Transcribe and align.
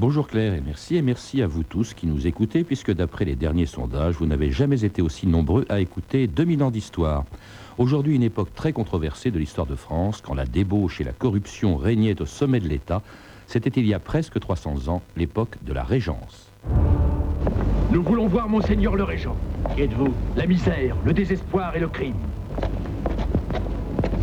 Bonjour 0.00 0.28
Claire 0.28 0.54
et 0.54 0.62
merci 0.64 0.96
et 0.96 1.02
merci 1.02 1.42
à 1.42 1.46
vous 1.46 1.62
tous 1.62 1.92
qui 1.92 2.06
nous 2.06 2.26
écoutez 2.26 2.64
puisque 2.64 2.90
d'après 2.90 3.26
les 3.26 3.36
derniers 3.36 3.66
sondages, 3.66 4.14
vous 4.14 4.24
n'avez 4.24 4.50
jamais 4.50 4.82
été 4.82 5.02
aussi 5.02 5.26
nombreux 5.26 5.66
à 5.68 5.78
écouter 5.78 6.26
2000 6.26 6.62
ans 6.62 6.70
d'histoire. 6.70 7.26
Aujourd'hui, 7.76 8.16
une 8.16 8.22
époque 8.22 8.54
très 8.54 8.72
controversée 8.72 9.30
de 9.30 9.38
l'histoire 9.38 9.66
de 9.66 9.74
France, 9.74 10.22
quand 10.22 10.32
la 10.32 10.46
débauche 10.46 11.02
et 11.02 11.04
la 11.04 11.12
corruption 11.12 11.76
régnaient 11.76 12.18
au 12.22 12.24
sommet 12.24 12.60
de 12.60 12.66
l'État, 12.66 13.02
c'était 13.46 13.78
il 13.78 13.86
y 13.86 13.92
a 13.92 13.98
presque 13.98 14.40
300 14.40 14.88
ans, 14.88 15.02
l'époque 15.18 15.56
de 15.66 15.74
la 15.74 15.82
Régence. 15.82 16.50
Nous 17.92 18.02
voulons 18.02 18.26
voir 18.26 18.48
Monseigneur 18.48 18.96
le 18.96 19.04
Régent. 19.04 19.36
Qui 19.74 19.82
êtes-vous? 19.82 20.14
La 20.34 20.46
misère, 20.46 20.96
le 21.04 21.12
désespoir 21.12 21.76
et 21.76 21.80
le 21.80 21.88
crime. 21.88 22.14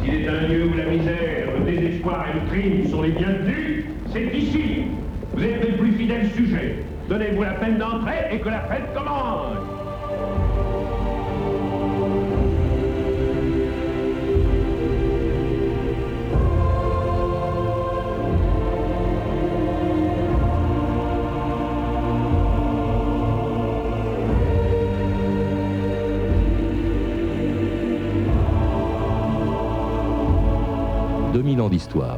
S'il 0.03 0.15
est 0.15 0.27
un 0.27 0.47
lieu 0.47 0.69
où 0.69 0.75
la 0.75 0.85
misère, 0.87 1.49
le 1.59 1.71
désespoir 1.71 2.25
et 2.29 2.33
le 2.33 2.49
crime 2.49 2.89
sont 2.89 3.03
les 3.03 3.11
bienvenus, 3.11 3.85
c'est 4.11 4.35
ici. 4.35 4.85
Vous 5.37 5.43
êtes 5.43 5.63
les 5.63 5.73
plus 5.73 5.91
fidèles 5.91 6.31
sujets. 6.31 6.83
Donnez-vous 7.07 7.43
la 7.43 7.51
peine 7.51 7.77
d'entrer 7.77 8.25
et 8.31 8.39
que 8.39 8.49
la 8.49 8.61
fête 8.61 8.91
commence. 8.95 9.53
«2000 31.33 31.61
ans 31.61 31.69
d'histoire. 31.69 32.17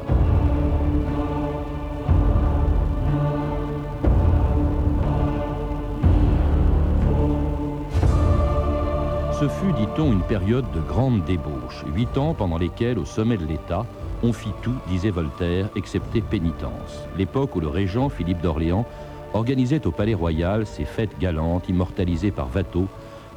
Ce 9.39 9.47
fut, 9.47 9.71
dit-on, 9.71 10.11
une 10.11 10.23
période 10.23 10.65
de 10.73 10.81
grande 10.81 11.23
débauche. 11.23 11.85
Huit 11.95 12.17
ans 12.17 12.33
pendant 12.33 12.57
lesquels, 12.57 12.99
au 12.99 13.05
sommet 13.05 13.37
de 13.37 13.45
l'État, 13.45 13.85
on 14.21 14.33
fit 14.33 14.51
tout, 14.61 14.75
disait 14.89 15.11
Voltaire, 15.11 15.69
excepté 15.77 16.19
pénitence. 16.19 17.07
L'époque 17.17 17.55
où 17.55 17.61
le 17.61 17.69
régent 17.69 18.09
Philippe 18.09 18.41
d'Orléans 18.41 18.85
organisait 19.33 19.87
au 19.87 19.91
Palais 19.91 20.13
Royal 20.13 20.65
ses 20.65 20.83
fêtes 20.83 21.17
galantes, 21.21 21.69
immortalisées 21.69 22.31
par 22.31 22.49
Watteau, 22.53 22.89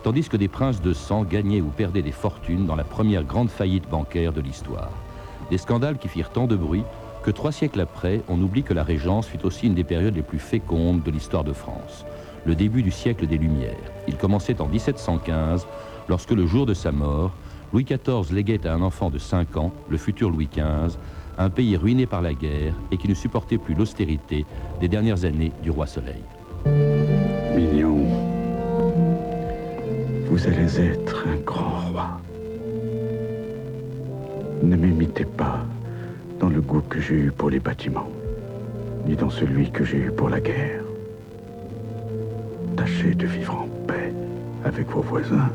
tandis 0.02 0.28
que 0.28 0.36
des 0.36 0.48
princes 0.48 0.82
de 0.82 0.92
sang 0.92 1.22
gagnaient 1.22 1.60
ou 1.60 1.68
perdaient 1.68 2.02
des 2.02 2.10
fortunes 2.10 2.66
dans 2.66 2.74
la 2.74 2.82
première 2.82 3.22
grande 3.22 3.48
faillite 3.48 3.88
bancaire 3.88 4.32
de 4.32 4.40
l'histoire. 4.40 4.90
Des 5.50 5.58
scandales 5.58 5.98
qui 5.98 6.08
firent 6.08 6.30
tant 6.30 6.48
de 6.48 6.56
bruit 6.56 6.82
que 7.22 7.30
trois 7.30 7.52
siècles 7.52 7.80
après, 7.80 8.22
on 8.28 8.42
oublie 8.42 8.64
que 8.64 8.74
la 8.74 8.82
Régence 8.82 9.28
fut 9.28 9.46
aussi 9.46 9.68
une 9.68 9.74
des 9.74 9.84
périodes 9.84 10.16
les 10.16 10.22
plus 10.22 10.40
fécondes 10.40 11.04
de 11.04 11.12
l'histoire 11.12 11.44
de 11.44 11.52
France. 11.52 12.04
Le 12.44 12.56
début 12.56 12.82
du 12.82 12.90
siècle 12.90 13.28
des 13.28 13.38
Lumières. 13.38 13.76
Il 14.08 14.16
commençait 14.16 14.60
en 14.60 14.66
1715, 14.66 15.68
lorsque 16.08 16.32
le 16.32 16.46
jour 16.46 16.66
de 16.66 16.74
sa 16.74 16.92
mort, 16.92 17.32
Louis 17.72 17.84
XIV 17.84 18.34
léguait 18.34 18.66
à 18.66 18.74
un 18.74 18.82
enfant 18.82 19.08
de 19.08 19.18
5 19.18 19.56
ans, 19.56 19.72
le 19.88 19.96
futur 19.96 20.30
Louis 20.30 20.48
XV, 20.52 20.98
un 21.38 21.50
pays 21.50 21.76
ruiné 21.76 22.06
par 22.06 22.20
la 22.20 22.34
guerre 22.34 22.74
et 22.90 22.98
qui 22.98 23.08
ne 23.08 23.14
supportait 23.14 23.58
plus 23.58 23.74
l'austérité 23.74 24.44
des 24.80 24.88
dernières 24.88 25.24
années 25.24 25.52
du 25.62 25.70
roi 25.70 25.86
Soleil. 25.86 26.22
Mignon, 27.56 28.06
vous 30.26 30.46
allez 30.46 30.80
être 30.80 31.26
un 31.26 31.40
grand 31.40 31.90
roi. 31.90 32.20
Ne 34.62 34.76
m'imitez 34.76 35.24
pas 35.24 35.64
dans 36.38 36.48
le 36.48 36.60
goût 36.60 36.82
que 36.82 37.00
j'ai 37.00 37.14
eu 37.14 37.32
pour 37.32 37.50
les 37.50 37.58
bâtiments, 37.58 38.10
ni 39.06 39.16
dans 39.16 39.30
celui 39.30 39.70
que 39.70 39.84
j'ai 39.84 39.98
eu 39.98 40.12
pour 40.12 40.28
la 40.28 40.40
guerre. 40.40 40.82
Tâchez 42.76 43.14
de 43.14 43.26
vivre 43.26 43.54
en 43.54 43.86
paix 43.86 44.12
avec 44.64 44.88
vos 44.88 45.02
voisins 45.02 45.50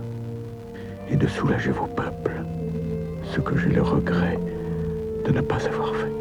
et 1.10 1.16
de 1.16 1.28
soulager 1.28 1.72
vos 1.72 1.88
peuples, 1.88 2.44
ce 3.34 3.40
que 3.40 3.58
j'ai 3.58 3.70
le 3.70 3.82
regret 3.82 4.40
de 5.26 5.32
ne 5.32 5.42
pas 5.42 5.66
avoir 5.66 5.96
fait. 5.96 6.12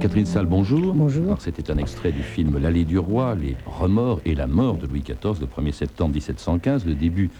Catherine 0.00 0.26
Salle, 0.26 0.46
bonjour. 0.46 0.94
Bonjour. 0.94 1.40
C'était 1.40 1.70
un 1.70 1.78
extrait 1.78 2.10
du 2.10 2.22
film 2.22 2.58
L'allée 2.58 2.84
du 2.84 2.98
roi, 2.98 3.36
les 3.36 3.56
remords 3.66 4.20
et 4.24 4.34
la 4.34 4.48
mort 4.48 4.76
de 4.76 4.86
Louis 4.88 5.02
XIV 5.02 5.40
le 5.40 5.46
1er 5.46 5.72
septembre 5.72 6.14
1715, 6.14 6.86
le 6.86 6.94
début 6.94 7.30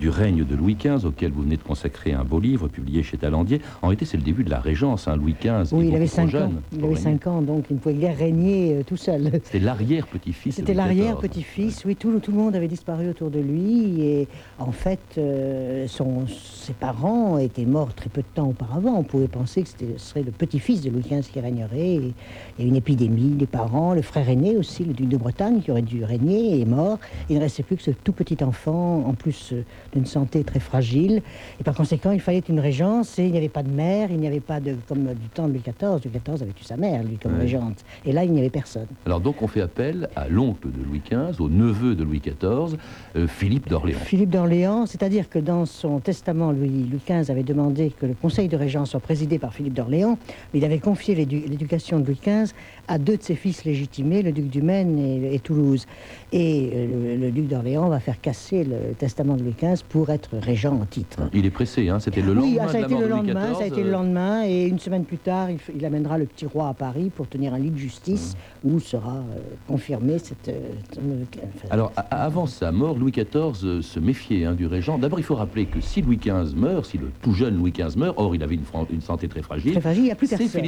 du 0.00 0.08
règne 0.10 0.44
de 0.44 0.54
Louis 0.54 0.74
XV, 0.76 1.04
auquel 1.06 1.32
vous 1.32 1.42
venez 1.42 1.56
de 1.56 1.62
consacrer 1.62 2.12
un 2.12 2.24
beau 2.24 2.38
livre 2.40 2.68
publié 2.68 3.02
chez 3.02 3.16
Talandier. 3.16 3.60
En 3.82 3.88
réalité, 3.88 4.04
c'est 4.04 4.16
le 4.16 4.22
début 4.22 4.44
de 4.44 4.50
la 4.50 4.60
Régence, 4.60 5.08
hein, 5.08 5.16
Louis 5.16 5.34
XV. 5.40 5.72
Oui, 5.72 5.88
il 5.88 5.94
avait 5.96 6.04
beaucoup 6.06 6.28
trop 6.28 6.30
5 6.30 6.34
ans. 6.34 6.50
Il 6.72 6.78
avait 6.78 6.86
régner. 6.94 7.00
5 7.02 7.26
ans, 7.26 7.42
donc 7.42 7.64
il 7.70 7.74
ne 7.74 7.78
pouvait 7.80 7.94
guère 7.96 8.16
régner 8.16 8.74
euh, 8.76 8.82
tout 8.84 8.96
seul. 8.96 9.30
C'était 9.44 9.58
l'arrière-petit-fils. 9.58 10.54
C'était 10.56 10.74
l'arrière-petit-fils, 10.74 11.84
oui, 11.84 11.96
tout, 11.96 12.16
tout 12.20 12.30
le 12.30 12.36
monde 12.36 12.54
avait 12.54 12.68
disparu 12.68 13.08
autour 13.08 13.30
de 13.30 13.40
lui. 13.40 14.00
Et 14.02 14.28
en 14.58 14.70
fait, 14.72 15.00
euh, 15.18 15.86
son- 15.88 16.26
ses 16.28 16.72
parents 16.74 17.38
étaient 17.38 17.64
morts 17.66 17.94
très 17.94 18.08
peu 18.08 18.20
de 18.22 18.26
temps 18.34 18.48
auparavant. 18.48 18.94
On 18.98 19.02
pouvait 19.02 19.28
penser 19.28 19.62
que 19.62 19.68
ce 19.68 19.98
serait 19.98 20.22
le 20.22 20.30
petit-fils 20.30 20.80
de 20.82 20.90
Louis 20.90 21.02
XV 21.10 21.22
qui 21.30 21.40
régnerait. 21.40 21.94
Et 21.94 22.14
il 22.58 22.60
y 22.60 22.62
a 22.62 22.64
eu 22.64 22.68
une 22.68 22.76
épidémie, 22.76 23.36
les 23.38 23.46
parents, 23.46 23.94
le 23.94 24.02
frère 24.02 24.28
aîné 24.28 24.56
aussi, 24.56 24.84
le 24.84 24.92
duc 24.92 25.08
de 25.08 25.16
Bretagne, 25.16 25.60
qui 25.60 25.70
aurait 25.70 25.82
dû 25.82 26.04
régner, 26.04 26.60
est 26.60 26.64
mort. 26.66 26.98
Il 27.28 27.36
ne 27.36 27.40
restait 27.40 27.62
plus 27.62 27.76
que 27.76 27.82
ce 27.82 27.90
tout 27.90 28.12
petit 28.12 28.42
enfant, 28.44 29.04
en 29.06 29.14
plus 29.14 29.50
euh, 29.52 29.62
d'une 29.94 30.06
santé 30.06 30.44
très 30.44 30.60
fragile. 30.60 31.22
Et 31.60 31.64
par 31.64 31.74
conséquent, 31.74 32.10
il 32.10 32.20
fallait 32.20 32.42
une 32.48 32.60
régence 32.60 33.18
et 33.18 33.24
il 33.24 33.32
n'y 33.32 33.38
avait 33.38 33.48
pas 33.48 33.62
de 33.62 33.70
mère, 33.70 34.10
il 34.10 34.18
n'y 34.18 34.26
avait 34.26 34.40
pas 34.40 34.60
de. 34.60 34.76
comme 34.88 35.04
du 35.14 35.28
temps 35.34 35.46
de 35.48 35.52
Louis 35.52 35.60
XIV. 35.62 36.00
Louis 36.04 36.20
XIV 36.24 36.42
avait 36.42 36.50
eu 36.50 36.64
sa 36.64 36.76
mère, 36.76 37.02
lui, 37.02 37.16
comme 37.16 37.32
Ouais. 37.34 37.40
régente. 37.40 37.84
Et 38.04 38.12
là, 38.12 38.24
il 38.24 38.32
n'y 38.32 38.38
avait 38.40 38.50
personne. 38.50 38.86
Alors 39.06 39.20
donc, 39.20 39.42
on 39.42 39.46
fait 39.48 39.60
appel 39.60 40.08
à 40.16 40.28
l'oncle 40.28 40.68
de 40.70 40.82
Louis 40.84 41.00
XV, 41.04 41.40
au 41.40 41.48
neveu 41.48 41.94
de 41.94 42.04
Louis 42.04 42.20
XIV, 42.20 42.76
euh, 43.16 43.26
Philippe 43.26 43.68
d'Orléans. 43.68 43.98
Philippe 43.98 44.30
d'Orléans, 44.30 44.86
c'est-à-dire 44.86 45.28
que 45.28 45.38
dans 45.38 45.66
son 45.66 46.00
testament, 46.00 46.52
Louis, 46.52 46.68
Louis 46.90 47.00
XV 47.06 47.30
avait 47.30 47.42
demandé 47.42 47.90
que 47.98 48.06
le 48.06 48.14
conseil 48.14 48.48
de 48.48 48.56
régence 48.56 48.90
soit 48.90 49.00
présidé 49.00 49.38
par 49.38 49.52
Philippe 49.54 49.74
d'Orléans, 49.74 50.18
mais 50.52 50.60
il 50.60 50.64
avait 50.64 50.78
confié 50.78 51.14
l'édu- 51.14 51.44
l'éducation 51.48 52.00
de 52.00 52.06
Louis 52.06 52.18
XV 52.22 52.52
à 52.88 52.98
deux 52.98 53.16
de 53.16 53.22
ses 53.22 53.34
fils 53.34 53.64
légitimés, 53.64 54.22
le 54.22 54.32
duc 54.32 54.48
du 54.48 54.62
Maine 54.62 54.98
et, 54.98 55.34
et 55.34 55.38
Toulouse. 55.38 55.86
Et 56.32 56.70
euh, 56.74 57.16
le, 57.16 57.26
le 57.26 57.30
duc 57.30 57.48
d'Orléans 57.48 57.88
va 57.88 58.00
faire 58.00 58.20
casser 58.20 58.64
le 58.64 58.94
testament 58.98 59.36
de 59.36 59.42
Louis 59.42 59.54
XV 59.58 59.82
pour 59.88 60.10
être 60.10 60.30
régent 60.38 60.74
en 60.74 60.86
titre. 60.86 61.18
Il 61.32 61.46
est 61.46 61.50
pressé, 61.50 61.88
hein, 61.88 62.00
c'était 62.00 62.22
le 62.22 62.34
lendemain 62.34 62.50
Oui, 62.50 62.58
ah, 62.60 62.68
ça 62.68 62.78
a 62.78 62.82
de 62.82 62.82
la 62.82 62.86
été 62.86 62.94
mort 62.94 63.00
le 63.00 63.06
de 63.06 63.12
Louis 63.12 63.26
lendemain, 63.26 63.54
ça 63.54 63.64
a 63.64 63.66
été 63.66 63.82
le 63.82 63.88
euh, 63.88 63.92
lendemain, 63.92 64.44
et 64.46 64.66
une 64.66 64.78
semaine 64.78 65.04
plus 65.04 65.18
tard, 65.18 65.48
il, 65.74 65.84
amènera 65.84 66.18
le 66.18 66.26
petit 66.26 66.46
roi 66.46 66.68
à 66.68 66.74
Paris 66.74 67.10
pour 67.14 67.28
tenir 67.28 67.54
un 67.54 67.58
lit 67.58 67.70
de 67.70 67.78
justice 67.78 68.36
où 68.64 68.80
sera 68.80 69.16
euh, 69.16 69.38
confirmée 69.66 70.18
cette. 70.18 70.48
euh, 70.48 71.24
enfin, 71.36 71.68
Alors, 71.70 71.92
avant 72.10 72.46
sa 72.46 72.72
mort, 72.72 72.96
Louis 72.96 73.12
XIV 73.12 73.64
euh, 73.64 73.82
se 73.82 74.00
méfiait 74.00 74.44
hein, 74.44 74.54
du 74.54 74.66
régent. 74.66 74.98
D'abord, 74.98 75.18
il 75.18 75.24
faut 75.24 75.34
rappeler 75.34 75.66
que 75.66 75.80
si 75.80 76.02
Louis 76.02 76.16
XV 76.16 76.54
meurt, 76.56 76.86
si 76.86 76.98
le 76.98 77.10
tout 77.22 77.32
jeune 77.32 77.56
Louis 77.56 77.72
XV 77.72 77.96
meurt, 77.96 78.14
or 78.18 78.34
il 78.34 78.42
avait 78.42 78.56
une, 78.56 79.00
santé 79.00 79.28
très 79.28 79.42
fragile, 79.42 79.72
Très 79.72 79.80
fragile, 79.80 80.02
il 80.02 80.06
n'y 80.06 80.12
a 80.12 80.16
plus 80.16 80.26
c'est 80.26 80.36
personne. 80.36 80.52
C'est. 80.52 80.58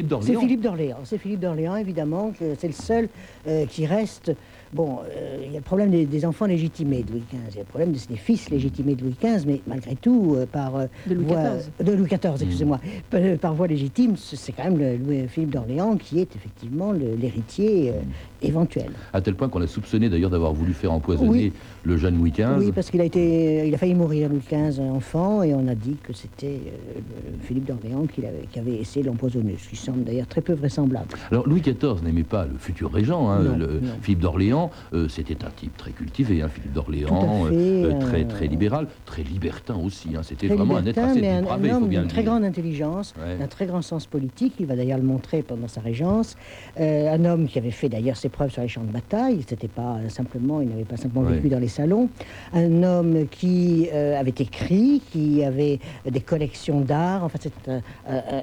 Philippe 0.40 0.60
d'Orléans. 0.60 0.98
C'est 1.04 1.18
Philippe 1.18 1.40
d'Orléans, 1.40 1.76
évidemment, 1.76 2.09
c'est 2.58 2.68
le 2.68 2.72
seul 2.72 3.08
euh, 3.46 3.66
qui 3.66 3.86
reste. 3.86 4.32
Bon, 4.72 4.98
euh, 5.16 5.36
il 5.44 5.50
y 5.50 5.54
a 5.54 5.58
le 5.58 5.64
problème 5.64 5.90
des, 5.90 6.06
des 6.06 6.24
enfants 6.24 6.46
légitimés 6.46 7.02
de 7.02 7.10
Louis 7.10 7.24
XV, 7.28 7.40
il 7.50 7.54
y 7.56 7.58
a 7.58 7.62
le 7.62 7.66
problème 7.66 7.90
des, 7.90 7.98
des 8.08 8.16
fils 8.16 8.50
légitimés 8.50 8.94
de 8.94 9.02
Louis 9.02 9.16
XV, 9.20 9.44
mais 9.44 9.60
malgré 9.66 9.96
tout, 9.96 10.34
euh, 10.36 10.46
par 10.46 10.76
euh, 10.76 10.86
De 11.08 11.14
Louis 11.14 11.24
voie, 11.24 11.42
XIV. 11.56 11.86
de 11.86 11.92
Louis 11.92 12.06
XIV, 12.08 12.34
excusez-moi, 12.42 12.80
par, 13.10 13.20
par 13.40 13.54
voie 13.54 13.66
légitime, 13.66 14.14
c'est 14.16 14.52
quand 14.52 14.62
même 14.64 14.78
le, 14.78 14.96
Louis- 14.96 15.26
Philippe 15.26 15.50
d'Orléans 15.50 15.96
qui 15.96 16.20
est 16.20 16.36
effectivement 16.36 16.92
l'héritier 16.92 17.90
euh, 17.90 17.94
éventuel. 18.42 18.90
à 19.12 19.20
tel 19.20 19.34
point 19.34 19.48
qu'on 19.48 19.60
a 19.60 19.66
soupçonné 19.66 20.08
d'ailleurs 20.08 20.30
d'avoir 20.30 20.52
voulu 20.52 20.72
faire 20.72 20.92
empoisonner 20.92 21.28
Oui. 21.30 21.52
le 21.82 21.96
jeune 21.96 22.16
Louis 22.16 22.30
XV. 22.30 22.44
Oui, 22.58 22.70
parce 22.72 22.90
qu'il 22.92 23.00
a 23.00 23.04
été, 23.04 23.66
il 23.66 23.74
a 23.74 23.78
failli 23.78 23.94
mourir 23.94 24.28
Louis 24.28 24.38
XV 24.48 24.80
enfant, 24.82 25.42
et 25.42 25.52
on 25.52 25.66
a 25.66 25.74
dit 25.74 25.96
que 26.00 26.12
c'était 26.12 26.46
euh, 26.46 27.00
Philippe 27.42 27.64
d'Orléans 27.64 28.06
qui, 28.06 28.22
avait 28.56 28.76
essayé 28.76 29.02
de 29.02 29.08
l'empoisonner, 29.08 29.56
ce 29.58 29.68
qui 29.68 29.76
semble 29.76 30.04
d'ailleurs 30.04 30.28
très 30.28 30.42
peu 30.42 30.52
vraisemblable. 30.52 31.08
Alors 31.32 31.48
Louis 31.48 31.60
XIV 31.60 32.04
n'aimait 32.04 32.22
pas 32.22 32.44
le 32.46 32.56
futur 32.56 32.92
régent, 32.92 33.28
hein, 33.28 33.42
Non, 33.42 33.56
le- 33.56 33.66
non. 33.80 33.94
Philippe 34.00 34.20
d'Orléans. 34.20 34.59
Euh, 34.94 35.08
C'était 35.08 35.44
un 35.44 35.50
type 35.50 35.76
très 35.76 35.92
cultivé, 35.92 36.42
hein, 36.42 36.48
Philippe 36.48 36.72
d'Orléans, 36.72 37.46
euh, 37.46 37.50
euh, 37.52 37.98
très 38.00 38.24
très 38.24 38.46
libéral, 38.46 38.86
très 39.06 39.22
libertin 39.22 39.76
aussi. 39.76 40.08
hein. 40.16 40.20
C'était 40.22 40.48
vraiment 40.48 40.78
libertin, 40.78 41.02
un 41.02 41.04
être 41.06 41.10
assez 41.12 41.20
mais 41.20 41.28
un, 41.30 41.40
dépravé, 41.40 41.72
homme 41.72 41.88
d'une 41.88 42.06
très 42.08 42.22
grande 42.24 42.44
intelligence, 42.44 43.14
Ouais. 43.20 43.36
d'un 43.38 43.46
très 43.46 43.66
grand 43.66 43.82
sens 43.82 44.06
politique. 44.06 44.54
Il 44.60 44.66
va 44.66 44.76
d'ailleurs 44.76 44.98
le 44.98 45.04
montrer 45.04 45.42
pendant 45.42 45.68
sa 45.68 45.80
régence. 45.80 46.36
Un 46.78 47.24
homme 47.24 47.46
qui 47.46 47.58
avait 47.58 47.70
fait 47.70 47.88
d'ailleurs 47.88 48.16
ses 48.16 48.28
preuves 48.28 48.50
sur 48.50 48.62
les 48.62 48.68
champs 48.68 48.82
de 48.84 48.92
bataille. 48.92 49.44
C'était 49.46 49.68
pas 49.68 49.98
simplement, 50.08 50.60
il 50.60 50.68
n'avait 50.68 50.84
pas 50.84 50.96
simplement 50.96 51.26
Ouais. 51.26 51.34
vécu 51.36 51.48
dans 51.48 51.58
les 51.58 51.68
salons. 51.68 52.08
Un 52.52 52.82
homme 52.82 53.26
qui 53.30 53.88
avait 53.90 54.30
écrit, 54.38 55.02
qui 55.10 55.44
avait 55.44 55.78
des 56.10 56.20
collections 56.20 56.80
d'art. 56.80 57.24
Enfin, 57.24 57.38
c'est 57.40 57.52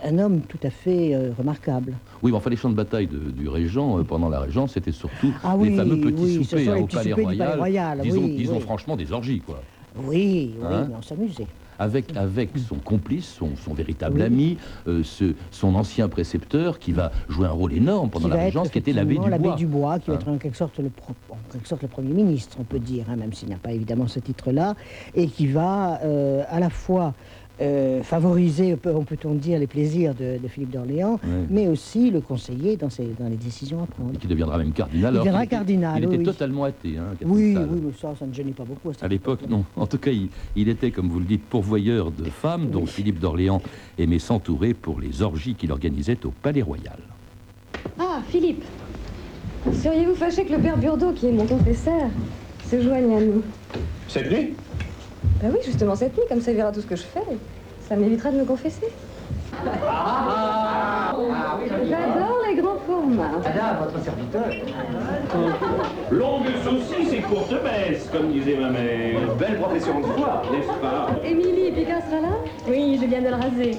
un, 0.05 0.19
homme 0.19 0.41
tout 0.41 0.59
à 0.63 0.69
fait 0.69 1.15
remarquable. 1.37 1.93
Oui, 2.21 2.31
mais 2.31 2.37
enfin, 2.37 2.49
les 2.49 2.55
champs 2.55 2.69
de 2.69 2.75
bataille 2.75 3.07
de- 3.07 3.31
du 3.31 3.47
régent, 3.49 4.03
pendant 4.03 4.29
la 4.29 4.39
régence, 4.39 4.73
c'était 4.73 4.91
surtout 4.91 5.33
Ah 5.43 5.55
les 5.61 5.69
oui, 5.69 5.75
fameux 5.75 5.97
petits 6.11 6.37
oui, 6.37 6.43
ce 6.45 6.57
soupers 6.57 6.73
hein, 6.73 6.79
au 6.81 6.87
Palais 6.87 7.13
Royal. 7.13 7.37
Palais 7.37 7.55
Royal, 7.59 7.99
disons, 8.01 8.23
oui, 8.23 8.35
disons 8.35 8.55
oui. 8.55 8.61
franchement 8.61 8.95
des 8.95 9.11
orgies, 9.11 9.39
quoi. 9.39 9.61
Oui, 9.97 10.53
oui, 10.59 10.65
Hein 10.65 10.85
mais 10.89 10.95
on 10.97 11.01
s'amusait. 11.01 11.47
avec, 11.79 12.15
avec 12.15 12.49
son 12.67 12.75
complice, 12.75 13.25
son, 13.25 13.55
son 13.55 13.73
véritable 13.73 14.21
ami, 14.21 14.57
euh, 14.87 15.01
ce, 15.03 15.33
son 15.49 15.73
ancien 15.75 16.07
précepteur, 16.07 16.77
qui 16.77 16.91
va 16.91 17.11
jouer 17.29 17.47
un 17.47 17.51
rôle 17.51 17.73
énorme 17.73 18.09
pendant 18.11 18.25
Qui 18.29 18.35
la 18.35 18.43
régence, 18.43 18.69
qui 18.69 18.77
était 18.77 18.93
l'abbé 18.93 19.13
Dubois. 19.15 19.29
l'abbé 19.29 19.49
Dubois, 19.57 19.97
qui 19.99 20.09
va 20.11 20.15
Hein. 20.15 20.19
être 20.19 20.27
en 20.29 20.37
quelque, 20.37 20.57
sorte 20.57 20.77
le 20.79 20.89
pro- 20.89 21.13
en 21.31 21.37
quelque 21.51 21.67
sorte 21.67 21.81
le 21.81 21.87
Premier 21.87 22.13
ministre, 22.13 22.57
on 22.59 22.63
peut 22.63 22.79
dire, 22.79 23.05
hein, 23.09 23.15
même 23.15 23.33
s'il 23.33 23.49
n'a 23.49 23.55
pas 23.57 23.71
évidemment 23.71 24.07
ce 24.07 24.19
titre-là, 24.19 24.75
et 25.15 25.27
qui 25.27 25.47
va 25.47 25.99
euh, 26.03 26.43
à 26.49 26.59
la 26.59 26.69
fois 26.69 27.13
euh, 27.61 28.03
favoriser, 28.03 28.75
peut- 28.75 28.93
on 28.95 29.03
peut-on 29.03 29.33
dire, 29.33 29.59
les 29.59 29.67
plaisirs 29.67 30.13
de, 30.13 30.37
de 30.41 30.47
Philippe 30.47 30.71
d'Orléans, 30.71 31.19
mais 31.49 31.67
aussi 31.67 32.11
le 32.11 32.21
conseiller 32.21 32.77
dans, 32.77 32.89
ses- 32.89 33.13
dans 33.19 33.27
les 33.27 33.35
décisions 33.35 33.81
à 33.83 33.85
prendre. 33.87 34.11
Et 34.13 34.17
qui 34.17 34.27
deviendra 34.27 34.57
même 34.57 34.71
cardinal. 34.71 35.01
Il 35.01 35.05
alors 35.07 35.19
deviendra 35.25 35.45
cardinal, 35.47 35.97
Il 35.99 36.05
était 36.05 36.17
oui. 36.17 36.23
totalement 36.23 36.63
athée, 36.65 36.97
hein, 36.97 37.15
Oui, 37.25 37.53
Salle. 37.53 37.67
oui, 37.71 37.81
mais 37.85 37.91
ça, 37.99 38.13
ça 38.19 38.25
ne 38.25 38.33
gênait 38.33 38.51
pas 38.51 38.63
beaucoup. 38.63 38.93
cette 38.93 39.03
À 39.03 39.07
l'époque, 39.07 39.41
non. 39.49 39.63
En 39.75 39.87
tout 39.87 39.97
cas, 39.97 40.11
il, 40.11 40.29
il 40.55 40.69
était, 40.69 40.91
comme 40.91 41.09
vous 41.09 41.19
le 41.19 41.25
dites, 41.25 41.43
pourvoyeur 41.43 42.11
de 42.11 42.25
femmes, 42.25 42.69
dont 42.69 42.85
Philippe 42.85 43.19
d'Orléans 43.19 43.61
aimait 43.97 44.19
s'entourer 44.19 44.73
pour 44.73 44.99
les 44.99 45.21
orgies 45.21 45.55
qu'il 45.55 45.71
organisait 45.71 46.23
au 46.25 46.31
Palais 46.31 46.61
Royal. 46.61 46.97
Ah, 47.99 48.21
Philippe 48.27 48.63
Seriez-vous 49.73 50.15
fâché 50.15 50.45
que 50.45 50.53
le 50.53 50.59
père 50.59 50.77
Burdeau, 50.77 51.11
qui 51.11 51.27
est 51.27 51.31
mon 51.31 51.45
confesseur, 51.45 52.09
se 52.69 52.81
joigne 52.81 53.13
à 53.13 53.19
nous? 53.19 53.41
Cette 54.07 54.31
nuit 54.31 54.53
Bah 55.41 55.49
oui, 55.51 55.59
justement 55.65 55.95
cette 55.95 56.17
nuit, 56.17 56.23
comme 56.29 56.41
ça 56.41 56.51
il 56.51 56.57
verra 56.57 56.71
tout 56.71 56.81
ce 56.81 56.87
que 56.87 56.95
je 56.95 57.03
fais. 57.03 57.21
Ça 57.87 57.95
m'évitera 57.95 58.31
de 58.31 58.37
me 58.37 58.45
confesser. 58.45 58.87
J'adore 61.89 62.37
les 62.49 62.55
grands 62.61 62.77
formats. 62.85 63.31
Longue 66.11 66.45
saucisse 66.63 67.13
et 67.13 67.21
courte 67.21 67.53
baisse, 67.63 68.09
comme 68.11 68.31
disait 68.31 68.57
ma 68.57 68.69
mère. 68.69 69.35
Belle 69.39 69.57
profession 69.59 69.99
de 69.99 70.05
foi, 70.05 70.41
n'est-ce 70.51 70.79
pas? 70.81 71.07
Émilie, 71.23 71.71
Picard 71.71 72.01
sera 72.01 72.21
là? 72.21 72.35
Oui, 72.67 72.97
je 73.01 73.07
viens 73.07 73.21
de 73.21 73.27
le 73.27 73.35
raser. 73.35 73.77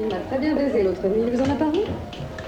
Il 0.00 0.08
m'a 0.08 0.16
très 0.28 0.38
bien 0.38 0.54
baisé 0.56 0.82
l'autre 0.82 1.06
nuit. 1.06 1.22
Il 1.26 1.36
vous 1.36 1.42
en 1.42 1.50
a 1.52 1.56
parlé? 1.56 1.84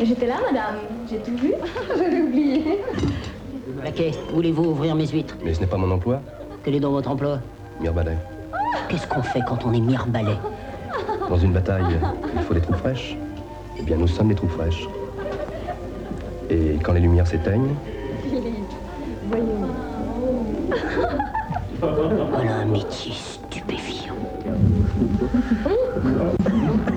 J'étais 0.02 0.26
là, 0.26 0.37
madame. 0.46 0.76
J'ai 1.08 1.19
tout 1.19 1.37
vu. 1.37 1.54
J'avais 1.96 2.22
oublié. 2.22 2.81
Laquais, 3.82 4.12
voulez-vous 4.32 4.64
ouvrir 4.64 4.94
mes 4.94 5.06
huîtres? 5.06 5.37
Mais 5.44 5.54
ce 5.54 5.60
n'est 5.60 5.66
pas 5.66 5.76
mon 5.76 5.90
emploi, 5.90 6.20
Quel 6.64 6.75
est 6.75 6.81
donc 6.81 6.93
votre 6.93 7.10
emploi? 7.10 7.38
Mirbalet. 7.81 8.16
Qu'est-ce 8.88 9.06
qu'on 9.06 9.23
fait 9.23 9.43
quand 9.46 9.64
on 9.64 9.73
est 9.73 9.81
mirebalais 9.81 10.38
Dans 11.28 11.38
une 11.38 11.52
bataille, 11.52 11.99
il 12.34 12.43
faut 12.43 12.55
des 12.55 12.61
troupes 12.61 12.76
fraîches. 12.76 13.17
Eh 13.78 13.82
bien, 13.82 13.96
nous 13.96 14.08
sommes 14.08 14.28
les 14.28 14.34
troupes 14.34 14.50
fraîches. 14.50 14.87
Et 16.49 16.78
quand 16.82 16.93
les 16.93 17.00
lumières 17.00 17.26
s'éteignent, 17.26 17.75
Voyons. 19.28 19.69
Voilà 21.81 22.56
un 22.56 22.64
métier 22.67 23.12
stupéfiant. 23.12 24.14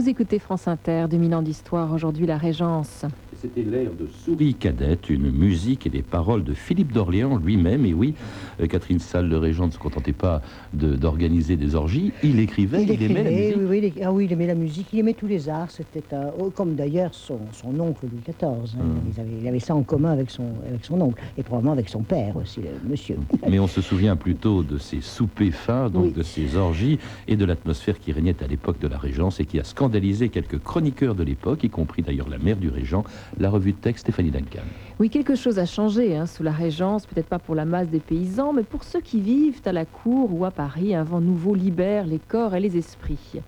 Vous 0.00 0.08
écoutez 0.08 0.38
France 0.38 0.66
Inter, 0.66 1.08
2000 1.10 1.34
ans 1.34 1.42
d'histoire, 1.42 1.92
aujourd'hui 1.92 2.24
la 2.24 2.38
Régence. 2.38 3.04
C'était 3.40 3.62
l'air 3.62 3.90
de 3.98 4.06
Souris 4.22 4.52
Cadette, 4.52 5.08
une 5.08 5.30
musique 5.30 5.86
et 5.86 5.90
des 5.90 6.02
paroles 6.02 6.44
de 6.44 6.52
Philippe 6.52 6.92
d'Orléans 6.92 7.38
lui-même. 7.38 7.86
Et 7.86 7.94
oui, 7.94 8.12
euh, 8.60 8.66
Catherine 8.66 8.98
Salle, 8.98 9.30
le 9.30 9.38
régent, 9.38 9.66
ne 9.66 9.70
se 9.70 9.78
contentait 9.78 10.12
pas 10.12 10.42
de- 10.74 10.94
d'organiser 10.94 11.56
des 11.56 11.74
orgies, 11.74 12.12
il 12.22 12.38
écrivait, 12.38 12.82
il, 12.82 13.02
aimait 13.02 13.24
la 13.24 13.30
musique. 13.30 13.56
oui, 13.56 13.64
oui, 13.80 13.92
il 13.96 14.04
ah 14.04 14.12
oui, 14.12 14.26
il 14.26 14.32
aimait 14.32 14.46
la 14.46 14.54
musique, 14.54 14.88
il 14.92 14.98
aimait 14.98 15.14
tous 15.14 15.26
les 15.26 15.48
arts. 15.48 15.70
C'était 15.70 16.02
oh, 16.38 16.50
comme 16.54 16.74
d'ailleurs 16.74 17.14
son, 17.14 17.38
son 17.52 17.80
oncle 17.80 18.04
Louis 18.12 18.20
XIV. 18.24 18.76
hein. 18.78 18.82
Hum. 18.82 19.00
Il, 19.14 19.20
avait, 19.20 19.30
il 19.40 19.48
avait 19.48 19.58
ça 19.58 19.74
en 19.74 19.84
commun 19.84 20.10
avec 20.10 20.28
son, 20.30 20.44
avec 20.68 20.84
son 20.84 21.00
oncle 21.00 21.22
et 21.38 21.42
probablement 21.42 21.72
avec 21.72 21.88
son 21.88 22.02
père 22.02 22.36
aussi, 22.36 22.60
le 22.60 22.90
monsieur. 22.90 23.16
Mais 23.48 23.58
on 23.58 23.66
se 23.68 23.80
souvient 23.80 24.16
plutôt 24.16 24.62
de 24.62 24.76
ces 24.76 25.00
soupers 25.00 25.50
fins, 25.54 25.88
donc 25.88 26.04
Oui. 26.08 26.12
de 26.12 26.22
ces 26.22 26.56
orgies 26.56 26.98
et 27.26 27.36
de 27.36 27.44
l'atmosphère 27.46 27.98
qui 27.98 28.12
régnait 28.12 28.36
à 28.44 28.46
l'époque 28.46 28.78
de 28.80 28.88
la 28.88 28.98
Régence 28.98 29.40
et 29.40 29.46
qui 29.46 29.58
a 29.58 29.64
scandalisé 29.64 30.28
quelques 30.28 30.58
chroniqueurs 30.62 31.14
de 31.14 31.22
l'époque, 31.22 31.64
y 31.64 31.70
compris 31.70 32.02
d'ailleurs 32.02 32.28
la 32.28 32.36
mère 32.38 32.58
du 32.58 32.68
régent, 32.68 33.02
la 33.38 33.50
revue 33.50 33.72
de 33.72 33.78
texte 33.78 34.02
Stéphanie 34.02 34.30
Duncan. 34.30 34.62
Oui, 34.98 35.10
quelque 35.10 35.34
chose 35.34 35.58
a 35.58 35.66
changé 35.66 36.16
hein, 36.16 36.26
sous 36.26 36.42
la 36.42 36.52
Régence, 36.52 37.06
peut-être 37.06 37.28
pas 37.28 37.38
pour 37.38 37.54
la 37.54 37.64
masse 37.64 37.88
des 37.88 38.00
paysans, 38.00 38.52
mais 38.52 38.62
pour 38.62 38.84
ceux 38.84 39.00
qui 39.00 39.20
vivent 39.20 39.62
à 39.64 39.72
la 39.72 39.84
cour 39.84 40.30
ou 40.32 40.44
à 40.44 40.50
Paris, 40.50 40.94
un 40.94 41.04
vent 41.04 41.20
nouveau 41.20 41.54
libère 41.54 42.06
les 42.06 42.18
corps 42.18 42.54
et 42.54 42.60
les 42.60 42.76
esprits. 42.76 43.40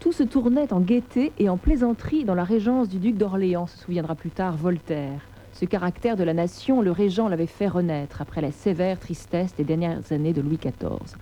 Tout 0.00 0.12
se 0.12 0.22
tournait 0.22 0.72
en 0.72 0.80
gaieté 0.80 1.32
et 1.38 1.48
en 1.48 1.56
plaisanterie 1.56 2.24
dans 2.24 2.34
la 2.34 2.44
Régence 2.44 2.88
du 2.88 2.98
duc 2.98 3.16
d'Orléans, 3.16 3.66
se 3.66 3.78
souviendra 3.78 4.14
plus 4.14 4.30
tard 4.30 4.56
Voltaire. 4.56 5.20
Ce 5.54 5.64
caractère 5.66 6.16
de 6.16 6.24
la 6.24 6.34
nation, 6.34 6.82
le 6.82 6.90
régent 6.90 7.28
l'avait 7.28 7.46
fait 7.46 7.68
renaître 7.68 8.20
après 8.20 8.40
la 8.40 8.50
sévère 8.50 8.98
tristesse 8.98 9.54
des 9.54 9.62
dernières 9.62 10.00
années 10.10 10.32
de 10.32 10.40
Louis 10.40 10.58
XIV. 10.58 11.16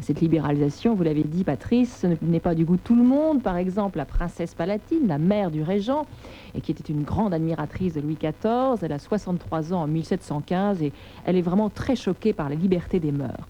Cette 0.00 0.20
libéralisation, 0.20 0.96
vous 0.96 1.04
l'avez 1.04 1.22
dit 1.22 1.44
Patrice, 1.44 2.00
ce 2.02 2.08
n'est 2.24 2.40
pas 2.40 2.56
du 2.56 2.64
goût 2.64 2.74
de 2.74 2.80
tout 2.80 2.96
le 2.96 3.04
monde. 3.04 3.40
Par 3.40 3.56
exemple, 3.56 3.98
la 3.98 4.04
princesse 4.04 4.54
Palatine, 4.54 5.06
la 5.06 5.18
mère 5.18 5.52
du 5.52 5.62
régent, 5.62 6.06
et 6.56 6.60
qui 6.60 6.72
était 6.72 6.92
une 6.92 7.04
grande 7.04 7.34
admiratrice 7.34 7.94
de 7.94 8.00
Louis 8.00 8.18
XIV. 8.20 8.82
Elle 8.82 8.92
a 8.92 8.98
63 8.98 9.72
ans 9.72 9.82
en 9.82 9.86
1715 9.86 10.82
et 10.82 10.92
elle 11.24 11.36
est 11.36 11.42
vraiment 11.42 11.70
très 11.70 11.94
choquée 11.94 12.32
par 12.32 12.48
la 12.48 12.56
liberté 12.56 12.98
des 12.98 13.12
mœurs. 13.12 13.46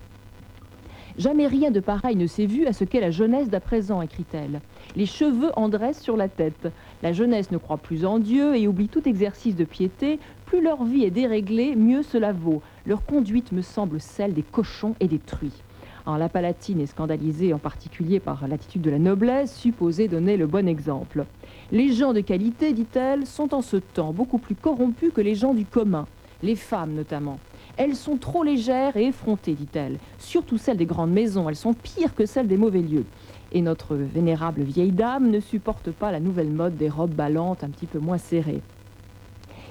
Jamais 1.18 1.46
rien 1.46 1.70
de 1.70 1.80
pareil 1.80 2.16
ne 2.16 2.26
s'est 2.26 2.46
vu 2.46 2.66
à 2.66 2.72
ce 2.72 2.84
qu'est 2.84 3.00
la 3.00 3.10
jeunesse 3.10 3.50
d'à 3.50 3.60
présent, 3.60 4.00
écrit-elle. 4.00 4.60
Les 4.96 5.04
cheveux 5.04 5.50
en 5.56 5.68
dressent 5.68 6.00
sur 6.00 6.16
la 6.16 6.28
tête. 6.28 6.68
La 7.02 7.12
jeunesse 7.12 7.50
ne 7.50 7.58
croit 7.58 7.78
plus 7.78 8.04
en 8.04 8.20
Dieu 8.20 8.56
et 8.56 8.68
oublie 8.68 8.88
tout 8.88 9.08
exercice 9.08 9.56
de 9.56 9.64
piété. 9.64 10.20
Plus 10.46 10.62
leur 10.62 10.84
vie 10.84 11.04
est 11.04 11.10
déréglée, 11.10 11.74
mieux 11.74 12.02
cela 12.02 12.32
vaut. 12.32 12.62
Leur 12.86 13.04
conduite 13.04 13.50
me 13.50 13.60
semble 13.60 14.00
celle 14.00 14.34
des 14.34 14.42
cochons 14.42 14.94
et 15.00 15.08
des 15.08 15.18
truies. 15.18 15.62
Alors, 16.06 16.18
la 16.18 16.28
Palatine 16.28 16.80
est 16.80 16.86
scandalisée 16.86 17.52
en 17.52 17.58
particulier 17.58 18.20
par 18.20 18.46
l'attitude 18.46 18.82
de 18.82 18.90
la 18.90 18.98
noblesse, 18.98 19.56
supposée 19.56 20.08
donner 20.08 20.36
le 20.36 20.46
bon 20.46 20.68
exemple. 20.68 21.26
Les 21.72 21.92
gens 21.92 22.12
de 22.12 22.20
qualité, 22.20 22.72
dit-elle, 22.72 23.26
sont 23.26 23.54
en 23.54 23.62
ce 23.62 23.76
temps 23.76 24.12
beaucoup 24.12 24.38
plus 24.38 24.54
corrompus 24.56 25.12
que 25.12 25.20
les 25.20 25.34
gens 25.34 25.54
du 25.54 25.64
commun, 25.64 26.06
les 26.42 26.56
femmes 26.56 26.94
notamment. 26.94 27.38
Elles 27.76 27.96
sont 27.96 28.16
trop 28.16 28.42
légères 28.44 28.96
et 28.96 29.06
effrontées, 29.06 29.54
dit-elle. 29.54 29.98
Surtout 30.18 30.58
celles 30.58 30.76
des 30.76 30.86
grandes 30.86 31.12
maisons, 31.12 31.48
elles 31.48 31.56
sont 31.56 31.74
pires 31.74 32.14
que 32.14 32.26
celles 32.26 32.48
des 32.48 32.56
mauvais 32.56 32.82
lieux. 32.82 33.06
Et 33.52 33.60
notre 33.60 33.94
vénérable 33.94 34.62
vieille 34.62 34.92
dame 34.92 35.30
ne 35.30 35.38
supporte 35.38 35.90
pas 35.90 36.10
la 36.10 36.20
nouvelle 36.20 36.50
mode 36.50 36.76
des 36.76 36.88
robes 36.88 37.14
ballantes 37.14 37.62
un 37.62 37.68
petit 37.68 37.86
peu 37.86 37.98
moins 37.98 38.18
serrées. 38.18 38.62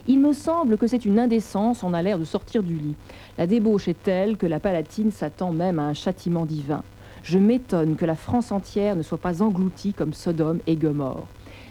Il 0.08 0.20
me 0.20 0.34
semble 0.34 0.78
que 0.78 0.88
c'est 0.88 1.06
une 1.06 1.20
indécence, 1.20 1.84
on 1.84 1.94
a 1.94 2.02
l'air 2.02 2.20
de 2.20 2.24
sortir 2.24 2.64
du 2.64 2.76
lit. 2.76 2.96
La 3.38 3.48
débauche 3.48 3.88
est 3.88 4.02
telle 4.02 4.38
que 4.38 4.46
la 4.46 4.60
Palatine 4.60 5.12
s'attend 5.12 5.52
même 5.52 5.80
à 5.80 5.84
un 5.84 5.94
châtiment 5.94 6.46
divin. 6.46 6.84
Je 7.24 7.38
m'étonne 7.38 7.96
que 7.96 8.06
la 8.06 8.16
France 8.16 8.52
entière 8.52 8.96
ne 8.96 9.04
soit 9.04 9.20
pas 9.20 9.42
engloutie 9.42 9.94
comme 9.94 10.14
Sodome 10.14 10.60
et 10.68 10.76
Gomorre. 10.76 11.28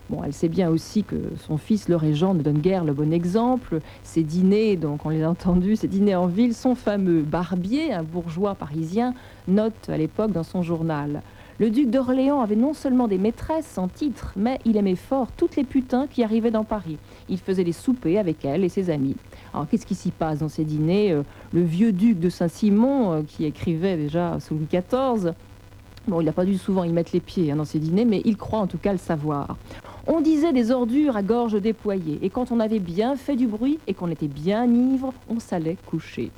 Bon, 0.09 0.25
elle 0.25 0.33
sait 0.33 0.49
bien 0.49 0.69
aussi 0.71 1.05
que 1.05 1.17
son 1.47 1.57
fils, 1.57 1.89
le 1.89 1.95
régent, 1.95 2.35
ne 2.35 2.43
donne 2.43 2.59
guère 2.59 2.85
le 2.85 2.93
bon 2.93 3.13
exemple. 3.13 3.79
Ses 4.03 4.25
dîners, 4.25 4.77
donc 4.77 5.07
on 5.07 5.11
les 5.11 5.23
a 5.23 5.31
entendus, 5.31 5.77
ses 5.77 5.87
dîners 5.87 6.17
en 6.17 6.27
ville 6.27 6.55
sont 6.55 6.75
fameux. 6.75 7.23
Barbier, 7.23 7.93
un 7.93 8.03
bourgeois 8.03 8.57
parisien, 8.57 9.15
note 9.47 9.89
à 9.89 9.97
l'époque 9.97 10.33
dans 10.33 10.43
son 10.43 10.63
journal. 10.63 11.23
Le 11.61 11.69
duc 11.69 11.91
d'Orléans 11.91 12.41
avait 12.41 12.57
non 12.57 12.73
seulement 12.73 13.07
des 13.07 13.19
maîtresses 13.19 13.67
sans 13.67 13.87
titre, 13.87 14.33
mais 14.35 14.59
il 14.65 14.79
aimait 14.79 14.97
fort 14.97 15.29
toutes 15.37 15.57
les 15.57 15.65
putains 15.65 16.07
qui 16.07 16.25
arrivaient 16.25 16.51
dans 16.51 16.65
Paris. 16.65 16.97
Il 17.29 17.37
faisait 17.37 17.65
des 17.65 17.73
soupers 17.73 18.17
avec 18.17 18.47
elle 18.47 18.65
et 18.65 18.71
ses 18.71 18.89
amis. 18.89 19.15
Alors 19.53 19.69
qu'est-ce 19.69 19.85
qui 19.85 19.95
s'y 19.95 20.11
passe 20.11 20.39
dans 20.39 20.49
ces 20.49 20.65
dîners 20.65 21.13
Euh, 21.13 21.23
Le 21.53 21.61
vieux 21.61 21.93
duc 21.93 22.19
de 22.19 22.31
Saint-Simon, 22.31 23.13
euh, 23.13 23.23
qui 23.29 23.45
écrivait 23.45 23.99
déjà 23.99 24.41
sous 24.41 24.55
Louis 24.55 24.69
XIV, 24.73 25.35
Bon, 26.09 26.23
il 26.23 26.25
n'a 26.25 26.33
pas 26.33 26.47
dû 26.47 26.57
souvent 26.57 26.83
y 26.85 26.93
mettre 26.93 27.11
les 27.13 27.21
pieds 27.21 27.53
hein, 27.53 27.57
dans 27.57 27.67
ses 27.67 27.79
dîners, 27.79 28.07
mais 28.07 28.23
il 28.25 28.39
croit 28.39 28.61
en 28.61 28.67
tout 28.67 28.79
cas 28.79 28.93
le 28.93 28.99
savoir. 28.99 29.59
On 30.07 30.23
disait 30.23 30.55
des 30.55 30.71
ordures 30.71 31.15
à 31.15 31.23
gorge 31.23 31.61
déployée, 31.61 32.19
et 32.23 32.31
quand 32.31 32.53
on 32.53 32.59
avait 32.59 32.79
bien 32.79 33.17
fait 33.17 33.37
du 33.37 33.47
bruit 33.47 33.79
et 33.87 33.93
qu'on 33.93 34.11
était 34.11 34.29
bien 34.29 34.65
ivre, 34.65 35.13
on 35.29 35.39
s'allait 35.41 35.77
coucher. 35.85 36.31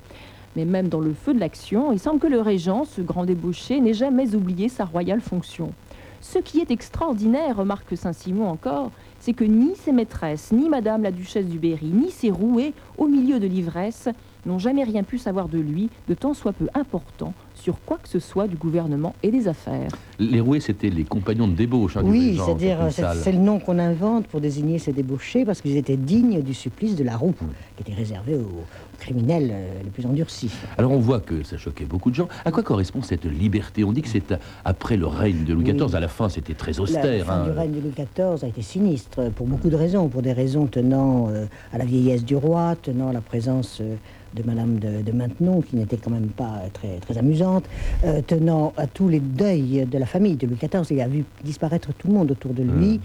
Mais 0.56 0.64
même 0.64 0.88
dans 0.88 1.00
le 1.00 1.14
feu 1.14 1.32
de 1.34 1.40
l'action, 1.40 1.92
il 1.92 1.98
semble 1.98 2.20
que 2.20 2.26
le 2.26 2.40
régent, 2.40 2.84
ce 2.84 3.00
grand 3.00 3.24
débauché, 3.24 3.80
n'ait 3.80 3.94
jamais 3.94 4.34
oublié 4.34 4.68
sa 4.68 4.84
royale 4.84 5.20
fonction. 5.20 5.72
Ce 6.20 6.38
qui 6.38 6.60
est 6.60 6.70
extraordinaire, 6.70 7.56
remarque 7.56 7.96
Saint-Simon 7.96 8.48
encore, 8.48 8.90
c'est 9.18 9.32
que 9.32 9.44
ni 9.44 9.74
ses 9.76 9.92
maîtresses, 9.92 10.52
ni 10.52 10.68
Madame 10.68 11.02
la 11.02 11.10
Duchesse 11.10 11.46
du 11.46 11.58
Berry, 11.58 11.86
ni 11.86 12.10
ses 12.10 12.30
roués, 12.30 12.74
au 12.98 13.06
milieu 13.06 13.40
de 13.40 13.46
l'ivresse, 13.46 14.08
n'ont 14.46 14.58
jamais 14.58 14.84
rien 14.84 15.02
pu 15.02 15.18
savoir 15.18 15.48
de 15.48 15.58
lui, 15.58 15.90
de 16.08 16.14
tant 16.14 16.34
soit 16.34 16.52
peu 16.52 16.68
important, 16.74 17.32
sur 17.62 17.76
quoi 17.86 17.98
que 18.02 18.08
ce 18.08 18.18
soit 18.18 18.48
du 18.48 18.56
gouvernement 18.56 19.14
et 19.22 19.30
des 19.30 19.46
affaires. 19.46 19.88
Les 20.18 20.40
roués, 20.40 20.58
c'était 20.58 20.90
les 20.90 21.04
compagnons 21.04 21.46
de 21.46 21.54
débauche 21.54 21.96
hein, 21.96 22.02
Oui, 22.04 22.36
c'est-à-dire, 22.44 22.78
c'est 22.90 23.30
le 23.30 23.38
nom 23.38 23.60
qu'on 23.60 23.78
invente 23.78 24.26
pour 24.26 24.40
désigner 24.40 24.80
ces 24.80 24.92
débauchés 24.92 25.44
parce 25.44 25.60
qu'ils 25.60 25.76
étaient 25.76 25.96
dignes 25.96 26.42
du 26.42 26.54
supplice 26.54 26.96
de 26.96 27.04
la 27.04 27.16
roue, 27.16 27.34
qui 27.76 27.82
était 27.82 27.94
réservé 27.94 28.34
aux, 28.34 28.40
aux 28.40 28.98
criminels 28.98 29.50
euh, 29.52 29.82
les 29.84 29.90
plus 29.90 30.06
endurcis. 30.06 30.50
Alors 30.76 30.90
on 30.90 30.98
voit 30.98 31.20
que 31.20 31.44
ça 31.44 31.56
choquait 31.56 31.84
beaucoup 31.84 32.10
de 32.10 32.16
gens. 32.16 32.28
À 32.44 32.50
quoi 32.50 32.64
correspond 32.64 33.02
cette 33.02 33.24
liberté? 33.26 33.84
On 33.84 33.92
dit 33.92 34.02
que 34.02 34.08
c'est 34.08 34.34
après 34.64 34.96
le 34.96 35.06
règne 35.06 35.44
de 35.44 35.54
Louis 35.54 35.64
Oui. 35.70 35.72
XIV, 35.76 35.94
à 35.94 36.00
la 36.00 36.08
fin 36.08 36.28
c'était 36.28 36.54
très 36.54 36.72
La 36.72 36.80
austère. 36.80 37.26
fin 37.26 37.42
hein. 37.42 37.44
du 37.44 37.50
règne 37.50 37.72
de 37.72 37.80
Louis 37.80 37.92
XIV 37.96 38.44
a 38.44 38.48
été 38.48 38.62
sinistre 38.62 39.30
pour 39.36 39.46
beaucoup 39.46 39.68
de 39.70 39.76
raisons, 39.76 40.08
pour 40.08 40.22
des 40.22 40.32
raisons 40.32 40.66
tenant 40.66 41.28
euh, 41.30 41.46
à 41.72 41.78
la 41.78 41.84
vieillesse 41.84 42.24
du 42.24 42.34
roi, 42.34 42.74
tenant 42.82 43.08
à 43.08 43.12
la 43.12 43.20
présence 43.20 43.78
euh, 43.80 43.94
de 44.34 44.42
Madame 44.42 44.78
de, 44.78 45.02
de 45.02 45.12
Maintenon, 45.12 45.60
qui 45.60 45.76
n'était 45.76 45.96
quand 45.96 46.10
même 46.10 46.28
pas 46.28 46.62
très, 46.72 46.96
très 46.98 47.18
amusante, 47.18 47.64
euh, 48.04 48.20
tenant 48.26 48.72
à 48.76 48.86
tous 48.86 49.08
les 49.08 49.20
deuils 49.20 49.86
de 49.90 49.98
la 49.98 50.06
famille 50.06 50.36
de 50.36 50.46
Louis 50.46 50.56
XIV. 50.56 50.86
Il 50.90 51.00
a 51.00 51.08
vu 51.08 51.24
disparaître 51.44 51.92
tout 51.94 52.08
le 52.08 52.14
monde 52.14 52.30
autour 52.30 52.52
de 52.52 52.62
lui. 52.62 53.00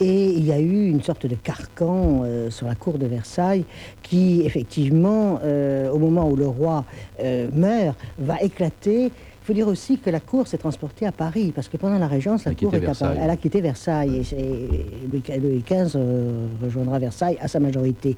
Et 0.00 0.30
il 0.32 0.46
y 0.46 0.52
a 0.52 0.58
eu 0.58 0.88
une 0.88 1.02
sorte 1.02 1.26
de 1.26 1.34
carcan 1.34 2.22
euh, 2.24 2.50
sur 2.50 2.66
la 2.66 2.74
cour 2.74 2.96
de 2.96 3.06
Versailles 3.06 3.64
qui, 4.02 4.42
effectivement, 4.44 5.38
euh, 5.44 5.90
au 5.90 5.98
moment 5.98 6.28
où 6.28 6.36
le 6.36 6.46
roi 6.46 6.84
euh, 7.22 7.48
meurt, 7.52 7.98
va 8.18 8.40
éclater. 8.40 9.06
Il 9.06 9.46
faut 9.46 9.52
dire 9.54 9.68
aussi 9.68 9.98
que 9.98 10.10
la 10.10 10.20
cour 10.20 10.46
s'est 10.46 10.58
transportée 10.58 11.06
à 11.06 11.12
Paris, 11.12 11.52
parce 11.54 11.68
que 11.68 11.76
pendant 11.76 11.98
la 11.98 12.06
Régence, 12.06 12.44
la 12.44 12.54
cour 12.54 12.74
est 12.74 12.86
à 12.86 12.94
Paris. 12.94 13.18
Elle 13.22 13.30
a 13.30 13.36
quitté 13.36 13.60
Versailles, 13.60 14.22
et, 14.36 15.08
Louis 15.10 15.22
Louis 15.40 15.64
XV 15.66 15.92
euh, 15.96 16.46
rejoindra 16.62 16.98
Versailles 16.98 17.38
à 17.40 17.48
sa 17.48 17.58
majorité. 17.58 18.14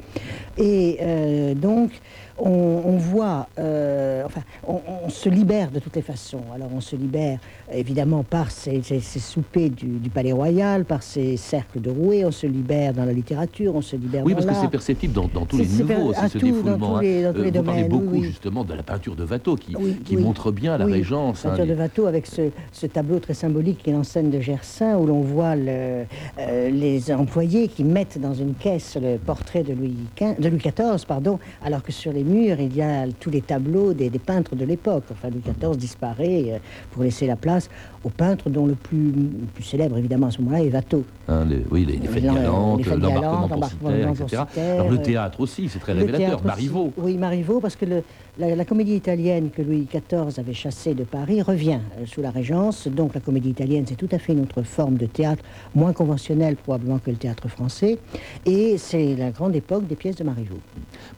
Et 0.59 0.99
euh, 1.00 1.54
donc, 1.54 1.90
on, 2.39 2.49
on 2.51 2.97
voit, 2.97 3.49
euh, 3.59 4.23
enfin, 4.25 4.41
on, 4.67 4.81
on 5.05 5.09
se 5.11 5.29
libère 5.29 5.71
de 5.71 5.79
toutes 5.79 5.97
les 5.97 6.03
façons. 6.03 6.43
Alors, 6.55 6.69
on 6.75 6.81
se 6.81 6.97
libère 6.97 7.39
évidemment 7.73 8.23
par 8.23 8.51
ces, 8.51 8.83
ces- 8.83 9.01
ces 9.01 9.19
soupers 9.21 9.71
du, 9.71 9.87
du 9.87 10.11
Palais 10.11 10.33
Royal, 10.33 10.85
par 10.85 11.03
ces 11.03 11.37
cercles 11.37 11.81
de 11.81 11.91
roués, 11.91 12.25
on 12.25 12.31
se 12.31 12.47
libère 12.47 12.93
dans 12.93 13.05
la 13.05 13.12
littérature, 13.12 13.75
on 13.75 13.83
se 13.83 13.97
libère 13.97 14.25
Oui, 14.25 14.33
dans 14.35 14.43
parce 14.43 14.57
que 14.59 14.62
c'est 14.65 14.71
perceptible 14.71 15.12
dans, 15.15 15.29
dans 15.33 15.47
tous 15.47 15.59
les 15.59 15.67
niveaux, 15.67 16.12
c'est 16.15 16.29
ce 16.29 16.39
tout, 16.39 16.47
dans 16.49 16.53
défoulement. 16.55 16.89
tous 16.91 16.97
hein. 16.97 17.03
les- 17.03 17.23
dans 17.23 17.33
tous 17.33 17.43
les 17.43 17.51
vous 17.51 17.62
parlez 17.62 17.83
domaines, 17.83 17.89
beaucoup 17.89 18.12
oui, 18.15 18.19
oui. 18.21 18.25
justement 18.27 18.65
de 18.65 18.75
la 18.75 18.83
peinture 18.83 19.15
de 19.17 19.25
Watteau 19.25 19.57
qui, 19.57 19.75
Oui, 19.77 19.97
qui 20.05 20.17
oui. 20.17 20.23
montre 20.23 20.51
bien 20.51 20.77
la 20.79 20.85
Oui, 20.87 20.93
Régence. 20.93 21.45
hein, 21.47 21.51
Peinture 21.51 21.67
de 21.67 21.75
Watteau 21.81 22.07
avec 22.07 22.27
ce, 22.27 22.51
ce 22.73 22.87
tableau 22.87 23.19
très 23.19 23.35
symbolique 23.35 23.83
qui 23.83 23.91
est 23.91 23.95
en 23.95 24.05
scène 24.05 24.31
de 24.31 24.41
Gersain 24.41 24.97
où 24.99 25.07
l'on 25.07 25.21
voit 25.21 25.55
le- 25.57 26.05
euh, 26.39 26.71
les 26.71 27.12
employés 27.12 27.69
qui 27.69 27.85
mettent 27.85 28.19
dans 28.21 28.35
une 28.35 28.55
caisse 28.55 28.97
le 29.01 29.17
portrait 29.19 29.62
de 29.62 29.73
Louis, 29.73 29.95
XV 30.17 30.41
de 30.41 30.49
Louis 30.49 30.59
XIV, 30.59 31.07
pardon, 31.07 31.39
alors 31.65 31.83
que 31.83 31.93
sur 31.93 32.12
les 32.12 32.22
murs 32.23 32.57
il 32.61 32.76
y 32.76 32.83
a 32.83 33.07
tous 33.21 33.31
les 33.31 33.41
tableaux 33.41 33.93
des, 33.93 34.11
des 34.11 34.19
peintres 34.19 34.55
de 34.57 34.64
l'époque. 34.64 35.05
Enfin, 35.12 35.29
Louis 35.31 35.43
XIV 35.43 35.76
disparaît 35.76 36.45
euh, 36.52 36.59
pour 36.93 37.02
laisser 37.02 37.26
la 37.26 37.37
place 37.37 37.69
aux 38.05 38.11
peintres 38.11 38.50
dont 38.50 38.67
le 38.67 38.75
plus, 38.75 39.12
le 39.12 39.47
plus 39.55 39.62
célèbre 39.64 39.97
évidemment 39.99 40.26
à 40.26 40.31
ce 40.31 40.41
moment-là 40.43 40.62
est 40.64 40.73
Watteau. 40.73 41.05
hein, 41.29 41.45
les- 41.49 41.64
oui, 41.71 41.85
les, 41.85 41.97
les 41.99 42.09
fêtes 42.09 42.25
galantes, 42.25 42.83
fêtes 42.83 42.99
l'embarquement 42.99 43.21
galantes, 43.21 43.41
pour 43.41 43.91
l'embarquement 43.91 44.14
pour 44.14 44.26
etc. 44.26 44.43
Alors 44.75 44.88
le 44.91 44.97
euh, 44.99 45.02
théâtre 45.02 45.41
aussi, 45.41 45.69
c'est 45.69 45.79
très 45.79 45.93
révélateur. 45.93 46.37
aussi. 46.38 46.47
Marivaux. 46.47 46.93
Oui, 46.97 47.17
Marivaux, 47.17 47.61
parce 47.61 47.76
que 47.76 47.85
le- 47.85 48.02
la, 48.39 48.57
la 48.57 48.65
comédie 48.65 48.95
italienne 48.95 49.51
que 49.51 49.61
Louis 49.61 49.87
XIV 49.91 50.39
avait 50.39 50.55
chassée 50.55 50.95
de 50.95 51.05
Paris 51.05 51.43
revient 51.43 51.81
euh, 52.01 52.07
sous 52.07 52.23
la 52.23 52.31
Régence. 52.31 52.89
Donc 52.89 53.15
la 53.15 53.21
comédie 53.21 53.51
italienne, 53.51 53.85
c'est 53.87 53.95
tout 53.97 54.09
à 54.11 54.19
fait 54.19 54.33
une 54.33 54.41
autre 54.41 54.62
forme 54.62 54.97
de 54.97 55.05
théâtre, 55.05 55.43
moins 55.75 55.93
conventionnelle 55.93 56.57
probablement 56.57 56.99
que 56.99 57.11
le 57.11 57.17
théâtre 57.17 57.49
français. 57.49 57.99
Et 58.47 58.79
c'est 58.79 59.17
la 59.17 59.31
grande 59.33 59.55
époque 59.55 59.87
des 59.87 59.97
pièces 59.97 60.17
de 60.17 60.25
Marivaux. 60.25 60.61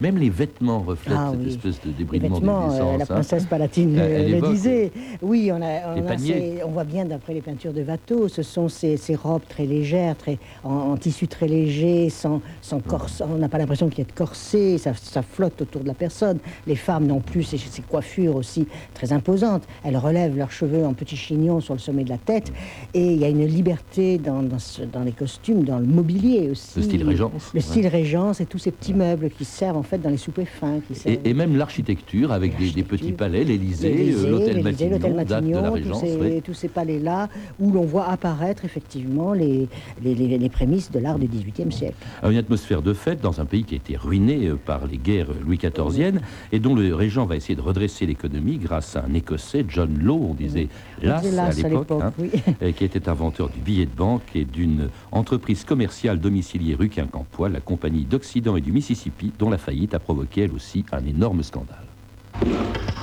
Même 0.01 0.17
les 0.17 0.29
vêtements 0.29 0.79
reflètent 0.79 1.15
Ah 1.17 1.29
cette 1.31 1.39
oui. 1.39 1.47
espèce 1.53 1.79
de 1.85 1.91
débridement 1.91 2.39
des 2.67 2.79
euh, 2.79 2.97
la 2.97 3.03
hein. 3.03 3.05
princesse 3.07 3.45
Palatine 3.45 3.95
le 3.95 4.51
disait. 4.51 4.91
Oui, 5.21 5.49
on, 5.53 5.61
a, 5.61 5.91
on, 5.91 5.95
les 5.95 6.01
a 6.01 6.03
paniers. 6.03 6.33
ces- 6.57 6.63
on 6.65 6.71
voit 6.71 6.83
bien 6.83 7.05
d'après 7.05 7.33
les 7.33 7.41
peintures 7.41 7.71
de 7.71 7.81
Watteau, 7.81 8.27
ce 8.27 8.43
sont 8.43 8.67
ces, 8.67 8.97
ces 8.97 9.15
robes 9.15 9.43
très 9.47 9.65
légères, 9.65 10.17
très, 10.17 10.37
en, 10.65 10.69
en 10.73 10.97
tissu 10.97 11.29
très 11.29 11.47
léger, 11.47 12.09
sans, 12.09 12.41
sans 12.61 12.81
corse. 12.81 13.23
On 13.25 13.37
n'a 13.37 13.47
pas 13.47 13.57
l'impression 13.57 13.87
qu'il 13.87 13.99
y 13.99 14.01
ait 14.01 14.05
de 14.05 14.11
corset, 14.11 14.77
ça, 14.77 14.91
ça 14.95 15.21
flotte 15.21 15.61
autour 15.61 15.81
de 15.81 15.87
la 15.87 15.93
personne. 15.93 16.39
Les 16.67 16.75
femmes 16.75 17.04
non 17.05 17.19
plus, 17.19 17.43
ces, 17.43 17.57
ces 17.57 17.81
coiffures 17.81 18.35
aussi 18.35 18.67
très 18.93 19.13
imposantes. 19.13 19.63
Elles 19.83 19.97
relèvent 19.97 20.37
leurs 20.37 20.51
cheveux 20.51 20.85
en 20.85 20.93
petits 20.93 21.15
chignons 21.17 21.59
sur 21.61 21.73
le 21.73 21.79
sommet 21.79 22.03
de 22.03 22.09
la 22.09 22.17
tête. 22.17 22.51
Et 22.93 23.13
il 23.13 23.17
y 23.19 23.25
a 23.25 23.29
une 23.29 23.45
liberté 23.45 24.17
dans, 24.17 24.41
dans, 24.43 24.59
ce- 24.59 24.83
dans 24.83 25.03
les 25.03 25.11
costumes, 25.11 25.63
dans 25.63 25.79
le 25.79 25.85
mobilier 25.85 26.49
aussi. 26.51 26.77
Le 26.77 26.81
style 26.83 27.03
Régence, 27.03 27.51
Le 27.53 27.57
ouais. 27.59 27.61
style 27.61 27.87
Régence 27.87 28.41
et 28.41 28.45
tous 28.45 28.57
ces 28.59 28.71
petits 28.71 28.93
meubles 28.93 29.29
qui 29.29 29.45
servent 29.45 29.77
en 29.77 29.83
fait 29.83 29.97
dans 29.99 30.09
les 30.09 30.17
soupers 30.17 30.47
fins. 30.47 30.79
Qui 30.87 30.95
servent- 30.95 31.17
Et, 31.23 31.29
et 31.29 31.33
même 31.33 31.55
l'architecture 31.55 32.31
avec 32.31 32.57
des, 32.57 32.71
des 32.71 32.83
petits 32.83 33.11
palais, 33.11 33.43
l'Élysée, 33.43 34.13
euh, 34.15 34.29
l'hôtel 34.31 34.63
Matignon, 34.63 34.89
date 34.97 34.99
de 35.01 35.07
la 35.07 35.13
Matignon, 35.13 35.71
Régence. 35.71 35.99
tous 36.01 36.05
ces, 36.07 36.15
oui. 36.17 36.41
tous 36.41 36.53
ces 36.53 36.67
palais-là, 36.67 37.29
où 37.59 37.71
l'on 37.71 37.83
voit 37.83 38.07
apparaître 38.09 38.65
effectivement 38.65 39.33
les, 39.33 39.67
les, 40.03 40.15
les- 40.15 40.37
les 40.37 40.49
prémices 40.49 40.91
de 40.91 40.99
l'art 40.99 41.19
du 41.19 41.27
XVIIIe 41.27 41.71
siècle. 41.71 41.95
à 42.23 42.29
une 42.29 42.37
atmosphère 42.37 42.81
de 42.81 42.93
fête 42.93 43.21
dans 43.21 43.39
un 43.41 43.45
pays 43.45 43.63
qui 43.63 43.75
a 43.75 43.77
été 43.77 43.95
ruiné 43.97 44.47
euh, 44.47 44.55
par 44.55 44.85
les 44.87 44.97
guerres 44.97 45.27
Louis 45.45 45.57
XIViennes 45.57 46.21
et 46.51 46.59
dont 46.59 46.75
le 46.75 46.94
régent 46.95 47.25
va 47.25 47.35
essayer 47.35 47.55
de 47.55 47.61
redresser 47.61 48.05
l'économie 48.05 48.57
grâce 48.57 48.95
à 48.95 49.05
un 49.07 49.13
Écossais, 49.13 49.65
John 49.67 49.97
Law, 50.01 50.27
on 50.31 50.33
disait 50.33 50.67
Lass 51.01 51.21
disait 51.21 51.37
à 51.39 51.45
Lass 51.45 51.59
à 51.59 51.67
l'époque, 51.67 51.89
l'époque, 51.89 52.03
hein, 52.03 52.13
oui. 52.17 52.31
euh, 52.61 52.71
qui 52.71 52.83
était 52.83 53.07
inventeur 53.09 53.49
du 53.49 53.59
billet 53.59 53.85
de 53.85 53.95
banque 53.95 54.23
et 54.35 54.45
d'une 54.45 54.89
entreprise 55.11 55.63
commerciale 55.63 56.19
domiciliée 56.19 56.75
rue 56.75 56.89
Quincampoix, 56.89 57.49
la 57.49 57.59
Compagnie 57.59 58.05
d'Occident 58.05 58.55
et 58.55 58.61
du 58.61 58.71
Mississippi, 58.71 59.31
dont 59.37 59.49
la 59.49 59.57
faillite 59.57 59.93
a 59.93 59.99
provoqué 59.99 60.41
elle 60.41 60.51
aussi 60.53 60.85
un 60.91 61.05
énorme 61.05 61.43
scandale. 61.43 61.85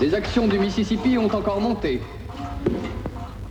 Les 0.01 0.15
actions 0.15 0.49
du 0.49 0.59
Mississippi 0.59 1.17
ont 1.19 1.33
encore 1.33 1.61
monté. 1.61 2.01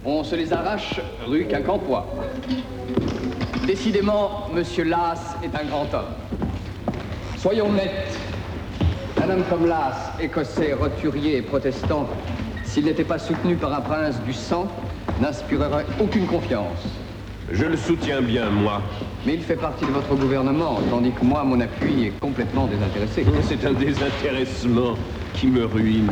On 0.03 0.23
se 0.23 0.35
les 0.35 0.51
arrache 0.51 0.99
rue 1.27 1.45
Quincampoix. 1.45 2.07
Décidément, 3.65 4.49
Monsieur 4.53 4.83
Lass 4.83 5.35
est 5.43 5.55
un 5.55 5.65
grand 5.65 5.93
homme. 5.93 6.13
Soyons 7.37 7.71
nets. 7.71 8.30
Un 9.23 9.29
homme 9.29 9.43
comme 9.47 9.67
Lass, 9.67 9.95
écossais, 10.19 10.73
roturier 10.73 11.37
et 11.37 11.41
protestant, 11.43 12.09
s'il 12.63 12.85
n'était 12.85 13.03
pas 13.03 13.19
soutenu 13.19 13.55
par 13.55 13.71
un 13.71 13.81
prince 13.81 14.19
du 14.23 14.33
sang, 14.33 14.67
n'inspirerait 15.21 15.85
aucune 15.99 16.25
confiance. 16.25 16.87
Je 17.51 17.65
le 17.65 17.77
soutiens 17.77 18.21
bien, 18.21 18.49
moi. 18.49 18.81
Mais 19.27 19.35
il 19.35 19.41
fait 19.41 19.57
partie 19.57 19.85
de 19.85 19.91
votre 19.91 20.15
gouvernement, 20.15 20.79
tandis 20.89 21.11
que 21.11 21.23
moi, 21.23 21.43
mon 21.43 21.59
appui 21.59 22.07
est 22.07 22.19
complètement 22.19 22.65
désintéressé. 22.65 23.23
C'est 23.43 23.63
un 23.63 23.73
désintéressement 23.73 24.95
qui 25.35 25.47
me 25.47 25.65
ruine. 25.65 26.09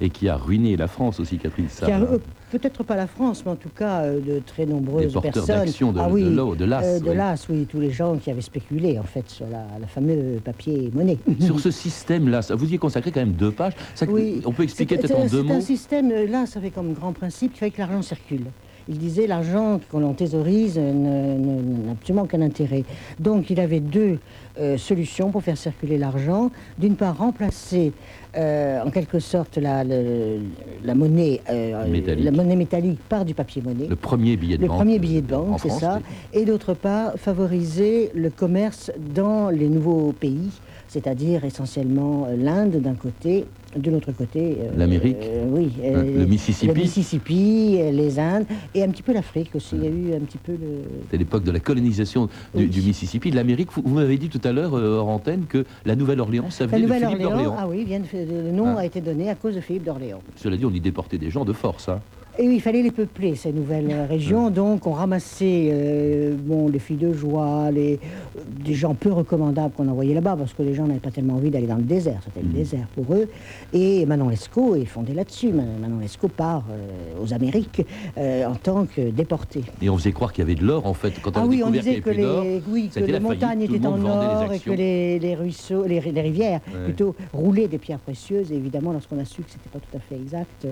Et 0.00 0.10
qui 0.10 0.28
a 0.28 0.36
ruiné 0.36 0.76
la 0.76 0.86
France 0.86 1.18
aussi, 1.18 1.38
Catherine 1.38 1.66
euh, 1.82 2.18
Peut-être 2.52 2.84
pas 2.84 2.94
la 2.94 3.08
France, 3.08 3.42
mais 3.44 3.50
en 3.52 3.56
tout 3.56 3.68
cas 3.68 4.02
euh, 4.02 4.20
de 4.20 4.38
très 4.38 4.64
nombreuses 4.64 5.06
Des 5.08 5.12
porteurs 5.12 5.32
personnes. 5.32 5.56
d'action 5.64 5.92
de- 5.92 5.98
ah, 5.98 6.08
oui, 6.08 6.22
de 6.22 6.64
Lass, 6.64 6.84
euh, 6.86 7.00
de 7.00 7.10
oui. 7.10 7.16
Lass, 7.16 7.48
oui, 7.48 7.66
tous 7.68 7.80
les 7.80 7.90
gens 7.90 8.16
qui 8.16 8.30
avaient 8.30 8.40
spéculé 8.40 8.96
en 8.98 9.02
fait 9.02 9.28
sur 9.28 9.46
la, 9.48 9.66
la 9.80 9.86
fameuse 9.88 10.40
papier 10.44 10.90
monnaie. 10.94 11.18
Sur 11.40 11.58
ce 11.58 11.72
système-là, 11.72 12.40
vous 12.50 12.72
y 12.72 12.78
consacrez 12.78 13.10
quand 13.10 13.20
même 13.20 13.32
deux 13.32 13.50
pages. 13.50 13.72
Ça- 13.96 14.06
Oui. 14.08 14.40
On 14.44 14.52
peut 14.52 14.62
expliquer 14.62 14.98
peut-être 14.98 15.16
en 15.16 15.22
deux 15.26 15.42
C'est 15.44 15.50
un 15.50 15.54
mots 15.56 15.60
système, 15.60 16.10
là, 16.30 16.46
ça 16.46 16.60
fait 16.60 16.70
comme 16.70 16.92
grand 16.92 17.12
principe 17.12 17.52
qu'il 17.52 17.58
fallait 17.60 17.72
que 17.72 17.78
l'argent 17.78 18.02
circule. 18.02 18.44
Il 18.88 18.96
disait 18.98 19.26
l'argent 19.26 19.80
qu'on 19.90 20.02
en 20.02 20.14
thésaurise 20.14 20.78
n'a 20.78 21.92
absolument 21.92 22.22
aucun 22.24 22.40
intérêt. 22.40 22.84
Donc 23.20 23.50
il 23.50 23.60
avait 23.60 23.80
deux 23.80 24.18
euh, 24.58 24.78
solutions 24.78 25.30
pour 25.30 25.42
faire 25.42 25.58
circuler 25.58 25.98
l'argent. 25.98 26.50
D'une 26.78 26.96
part, 26.96 27.18
remplacer 27.18 27.92
euh, 28.36 28.82
en 28.82 28.90
quelque 28.90 29.18
sorte 29.18 29.58
la, 29.58 29.84
le- 29.84 30.38
la 30.84 30.94
monnaie, 30.94 31.40
euh, 31.50 31.86
Métallique. 31.90 32.24
la 32.24 32.30
monnaie 32.30 32.56
métallique 32.56 32.98
par 33.08 33.24
du 33.24 33.34
papier 33.34 33.62
monnaie. 33.62 33.86
Le 33.88 33.96
premier 33.96 34.36
billet 34.36 34.56
de 34.56 34.62
Le 34.62 34.68
banque. 34.68 34.76
premier 34.78 34.98
billet 34.98 35.20
de 35.20 35.26
banque, 35.26 35.60
c'est 35.60 35.68
ça. 35.70 36.00
oui. 36.34 36.40
Et 36.40 36.44
d'autre 36.46 36.72
part, 36.74 37.12
favoriser 37.16 38.10
le 38.14 38.30
commerce 38.30 38.90
dans 39.14 39.50
les 39.50 39.68
nouveaux 39.68 40.12
pays, 40.12 40.50
c'est-à-dire 40.88 41.44
essentiellement 41.44 42.26
euh, 42.28 42.36
l'Inde 42.36 42.76
d'un 42.80 42.94
côté, 42.94 43.44
de 43.76 43.90
l'autre 43.90 44.12
côté. 44.12 44.56
euh, 44.60 44.70
L'Amérique 44.76 45.16
euh, 45.22 45.44
Oui. 45.50 45.70
Le 45.82 46.24
Mississippi 46.26 46.66
Le 46.74 46.80
Mississippi, 46.80 47.78
les 47.92 48.18
Indes, 48.18 48.46
et 48.74 48.82
un 48.82 48.88
petit 48.88 49.02
peu 49.02 49.12
l'Afrique 49.12 49.50
aussi. 49.54 49.76
Il 49.76 49.84
y 49.84 49.86
a 49.86 49.90
eu 49.90 50.14
un 50.16 50.20
petit 50.24 50.38
peu 50.38 50.52
le. 50.52 50.82
C'est 51.10 51.16
l'époque 51.18 51.44
de 51.44 51.50
la 51.50 51.60
colonisation 51.60 52.26
du, 52.54 52.64
Oui. 52.64 52.66
du 52.68 52.80
Mississippi, 52.82 53.30
de 53.30 53.36
l'Amérique. 53.36 53.68
Vous, 53.72 53.82
vous 53.84 53.94
m'avez 53.94 54.16
dit 54.18 54.28
tout 54.28 54.40
à 54.44 54.52
l'heure, 54.52 54.72
hors 54.72 55.08
antenne, 55.08 55.44
que 55.48 55.64
la 55.84 55.94
Nouvelle-Orléans, 55.96 56.50
ça 56.50 56.64
La 56.64 56.72
venait 56.72 56.82
de 56.86 56.92
Philippe 56.92 57.02
Nouvelle-Orléans, 57.10 57.30
d'Orléans. 57.30 57.56
ah 57.58 57.68
oui, 57.68 57.84
vient 57.84 58.00
de- 58.00 58.06
le 58.44 58.50
nom 58.52 58.66
Hein. 58.68 58.76
a 58.78 58.84
été 58.86 59.00
donné 59.00 59.28
à 59.30 59.34
cause 59.34 59.54
de 59.54 59.60
Philippe 59.60 59.84
d'Orléans. 59.84 60.20
Cela 60.36 60.56
dit, 60.56 60.64
on 60.64 60.70
y 60.72 60.80
déportait 60.80 61.18
des 61.18 61.30
gens 61.30 61.44
de 61.44 61.52
force. 61.52 61.88
hein. 61.88 62.00
Et 62.40 62.46
oui, 62.46 62.54
il 62.54 62.60
fallait 62.60 62.82
les 62.82 62.92
peupler, 62.92 63.34
ces 63.34 63.52
nouvelles 63.52 63.92
régions. 64.08 64.48
Donc, 64.50 64.86
on 64.86 64.92
ramassait 64.92 65.70
euh, 65.72 66.34
bon, 66.38 66.68
les 66.68 66.78
filles 66.78 66.96
de 66.96 67.12
joie, 67.12 67.72
les, 67.72 67.94
euh, 67.94 68.40
des 68.64 68.74
gens 68.74 68.94
peu 68.94 69.10
recommandables 69.10 69.74
qu'on 69.74 69.88
envoyait 69.88 70.14
là-bas, 70.14 70.36
parce 70.38 70.52
que 70.52 70.62
les 70.62 70.72
gens 70.72 70.86
n'avaient 70.86 71.00
pas 71.00 71.10
tellement 71.10 71.34
envie 71.34 71.50
d'aller 71.50 71.66
dans 71.66 71.74
le 71.76 71.82
désert. 71.82 72.20
C'était 72.24 72.46
le 72.46 72.52
désert 72.52 72.86
pour 72.94 73.12
eux. 73.12 73.28
Et 73.72 74.06
Manon 74.06 74.28
Lescaut 74.28 74.76
est 74.76 74.84
fondé 74.84 75.14
là-dessus. 75.14 75.48
Man- 75.52 75.66
Manon 75.80 75.98
Lescaut 75.98 76.28
part 76.28 76.62
euh, 76.70 77.24
aux 77.24 77.34
Amériques 77.34 77.84
euh, 78.16 78.46
en 78.46 78.54
tant 78.54 78.86
que 78.86 79.10
déporté. 79.10 79.62
Et 79.82 79.90
on 79.90 79.96
faisait 79.98 80.12
croire 80.12 80.32
qu'il 80.32 80.42
y 80.42 80.46
avait 80.46 80.54
de 80.54 80.64
l'or, 80.64 80.86
en 80.86 80.94
fait. 80.94 81.14
Quand 81.20 81.36
on 81.36 81.40
Ah 81.40 81.46
oui, 81.46 81.62
on 81.64 81.70
disait 81.72 82.00
que 82.00 82.10
avait 82.10 82.22
les, 82.22 82.62
oui, 82.70 82.88
que 82.94 83.18
montagnes 83.18 83.62
étaient 83.62 83.84
en 83.84 84.00
or 84.04 84.52
et 84.52 84.60
que 84.60 84.70
les, 84.70 85.18
les 85.18 85.34
ruisseaux, 85.34 85.84
les, 85.86 86.00
les 86.00 86.20
rivières 86.20 86.60
Ouais. 86.68 86.84
plutôt 86.84 87.16
roulaient 87.32 87.66
des 87.66 87.78
pierres 87.78 87.98
précieuses. 87.98 88.52
Et 88.52 88.54
évidemment, 88.54 88.92
lorsqu'on 88.92 89.18
a 89.18 89.24
su 89.24 89.42
que 89.42 89.50
c'était 89.50 89.70
pas 89.70 89.80
tout 89.80 89.96
à 89.96 90.00
fait 90.00 90.14
exact, 90.14 90.66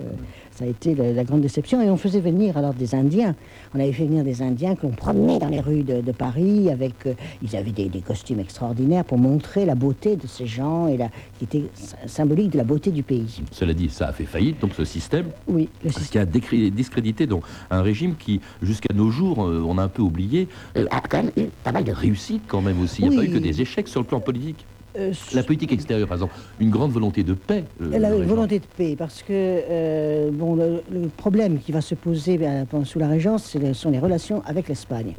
ça 0.57 0.65
a 0.65 0.67
été 0.67 0.95
la, 0.95 1.13
la 1.13 1.23
grande 1.23 1.41
déception. 1.41 1.81
Et 1.83 1.89
on 1.89 1.97
faisait 1.97 2.19
venir 2.19 2.57
alors 2.57 2.73
des 2.73 2.95
Indiens. 2.95 3.35
On 3.75 3.79
avait 3.79 3.93
fait 3.93 4.05
venir 4.05 4.23
des 4.23 4.41
Indiens 4.41 4.75
que 4.75 4.83
l'on 4.87 4.91
promenait 4.91 5.37
dans 5.37 5.49
les 5.49 5.59
rues 5.59 5.83
de, 5.83 6.01
de 6.01 6.11
Paris 6.11 6.69
avec. 6.71 6.93
euh, 7.05 7.13
ils 7.43 7.55
avaient 7.55 7.71
des, 7.71 7.89
des 7.89 8.01
costumes 8.01 8.39
extraordinaires 8.39 9.05
pour 9.05 9.19
montrer 9.19 9.65
la 9.65 9.75
beauté 9.75 10.15
de 10.15 10.25
ces 10.25 10.47
gens 10.47 10.87
et 10.87 10.97
la, 10.97 11.09
qui 11.37 11.43
était 11.43 11.63
sy- 11.75 11.93
symbolique 12.07 12.49
de 12.51 12.57
la 12.57 12.63
beauté 12.63 12.89
du 12.89 13.03
pays. 13.03 13.41
Cela 13.51 13.73
dit, 13.75 13.89
ça 13.89 14.07
a 14.07 14.13
fait 14.13 14.25
faillite, 14.25 14.59
donc 14.59 14.73
ce 14.73 14.83
système, 14.85 15.27
Oui, 15.47 15.69
le 15.83 15.91
ce 15.91 16.09
qui 16.09 16.17
a 16.17 16.25
décri- 16.25 16.71
discrédité 16.71 17.27
donc, 17.27 17.43
un 17.69 17.81
régime 17.83 18.15
qui, 18.15 18.41
jusqu'à 18.63 18.93
nos 18.95 19.11
jours, 19.11 19.45
euh, 19.45 19.63
on 19.67 19.77
a 19.77 19.83
un 19.83 19.87
peu 19.89 20.01
oublié, 20.01 20.47
euh, 20.75 20.85
a 20.89 21.01
quand 21.01 21.21
même 21.23 21.31
eu 21.37 21.49
pas 21.63 21.71
mal 21.71 21.83
de 21.83 21.91
réussites 21.91 22.43
quand 22.47 22.61
même 22.61 22.81
aussi. 22.81 23.03
Il 23.03 23.09
n'y 23.09 23.15
a 23.15 23.19
Oui. 23.19 23.25
pas 23.27 23.31
eu 23.31 23.35
que 23.35 23.43
des 23.43 23.61
échecs 23.61 23.87
sur 23.87 24.01
le 24.01 24.07
plan 24.07 24.19
politique. 24.19 24.65
Euh, 24.97 25.13
La 25.33 25.43
politique 25.43 25.71
extérieure, 25.71 26.07
par 26.07 26.15
exemple, 26.17 26.33
une 26.59 26.69
grande 26.69 26.91
volonté 26.91 27.23
de 27.23 27.33
paix. 27.33 27.63
euh, 27.81 27.91
Elle 27.93 28.03
a 28.05 28.09
le 28.09 28.15
une 28.15 28.21
régent. 28.23 28.35
volonté 28.35 28.59
de 28.59 28.65
paix, 28.77 28.95
parce 28.97 29.21
que 29.21 29.27
euh, 29.31 30.31
bon, 30.31 30.55
le, 30.55 30.81
le 30.91 31.07
problème 31.09 31.59
qui 31.59 31.71
va 31.71 31.81
se 31.81 31.95
poser 31.95 32.37
ben, 32.37 32.65
sous 32.83 32.99
la 32.99 33.07
Régence, 33.07 33.55
le- 33.55 33.73
sont 33.73 33.89
les 33.91 33.99
relations 33.99 34.41
avec 34.45 34.67
l'Espagne. 34.67 35.13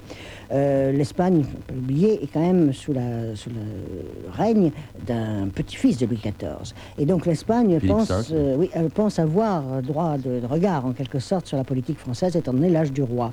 L'Espagne, 0.51 1.45
on 1.47 1.61
peut 1.61 1.75
l'oublier, 1.75 2.23
est 2.23 2.27
quand 2.33 2.41
même 2.41 2.73
sous, 2.73 2.93
la, 2.95 3.37
sous 3.37 3.51
le 3.51 4.33
règne 4.33 4.71
d'un 5.07 5.49
petit-fils 5.55 5.99
de 5.99 6.07
Louis 6.07 6.17
XIV. 6.23 6.75
Et 6.99 7.05
donc 7.05 7.27
l'Espagne 7.27 7.79
pense, 7.87 8.11
oui, 8.57 8.71
elle 8.73 8.89
pense 8.89 9.19
avoir 9.19 9.83
droit 9.83 10.17
de, 10.17 10.41
de 10.41 10.47
regard, 10.47 10.87
en 10.87 10.93
quelque 10.93 11.19
sorte, 11.19 11.47
sur 11.47 11.57
la 11.59 11.65
politique 11.65 11.99
française, 11.99 12.35
étant 12.35 12.55
donné 12.55 12.71
l'âge 12.71 12.93
du 12.93 13.03
roi. 13.03 13.33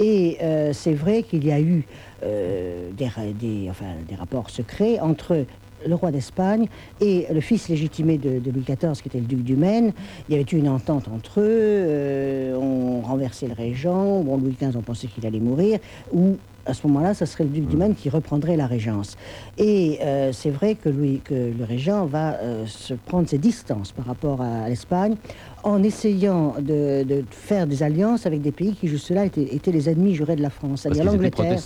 Et 0.00 0.38
c'est 0.72 0.94
vrai 0.94 1.22
qu'il 1.22 1.44
y 1.46 1.52
a 1.52 1.60
eu 1.60 1.84
des- 2.22 3.66
enfin, 3.70 3.84
des 4.08 4.14
rapports 4.14 4.48
secrets 4.50 4.98
entre 5.00 5.44
le 5.86 5.94
roi 5.94 6.10
d'Espagne 6.10 6.68
et 7.00 7.26
le 7.32 7.40
fils 7.40 7.68
légitimé 7.68 8.18
de, 8.18 8.40
Louis 8.50 8.64
XIV, 8.64 9.00
qui 9.00 9.08
était 9.08 9.20
le 9.20 9.26
duc 9.26 9.42
du 9.42 9.56
Maine. 9.56 9.92
Il 10.28 10.32
y 10.32 10.34
avait 10.38 10.46
eu 10.50 10.56
une 10.56 10.68
entente 10.68 11.08
entre 11.08 11.40
eux, 11.40 11.44
euh, 11.48 12.56
on 12.56 13.00
renversait 13.00 13.46
le 13.46 13.54
régent, 13.54 14.20
bon, 14.20 14.38
Louis 14.38 14.56
XV, 14.60 14.76
on 14.76 14.82
pensait 14.82 15.06
qu'il 15.06 15.26
allait 15.26 15.40
mourir, 15.40 15.78
ou 16.12 16.36
à 16.66 16.74
ce 16.74 16.86
moment-là, 16.86 17.14
ce 17.14 17.26
serait 17.26 17.44
le 17.44 17.50
duc 17.50 17.66
du 17.66 17.76
Maine 17.76 17.94
qui 17.94 18.08
reprendrait 18.08 18.56
la 18.56 18.66
régence. 18.66 19.16
Et 19.58 19.98
euh, 20.02 20.32
c'est 20.32 20.50
vrai 20.50 20.74
que, 20.74 20.88
Louis, 20.88 21.20
que 21.24 21.34
le 21.34 21.64
régent 21.64 22.06
va 22.06 22.34
euh, 22.34 22.66
se 22.66 22.94
prendre 22.94 23.28
ses 23.28 23.38
distances 23.38 23.92
par 23.92 24.06
rapport 24.06 24.40
à, 24.40 24.68
l'Espagne 24.68 25.16
en 25.62 25.82
essayant 25.82 26.54
de, 26.58 27.02
de 27.04 27.24
faire 27.30 27.66
des 27.66 27.82
alliances 27.82 28.26
avec 28.26 28.42
des 28.42 28.52
pays 28.52 28.74
qui 28.74 28.88
jusque-là 28.88 29.26
étaient, 29.26 29.54
étaient 29.54 29.72
les 29.72 29.88
ennemis 29.88 30.14
jurés 30.14 30.36
de 30.36 30.42
la 30.42 30.50
France, 30.50 30.82
c'est-à-dire 30.82 31.04
l'Angleterre, 31.04 31.58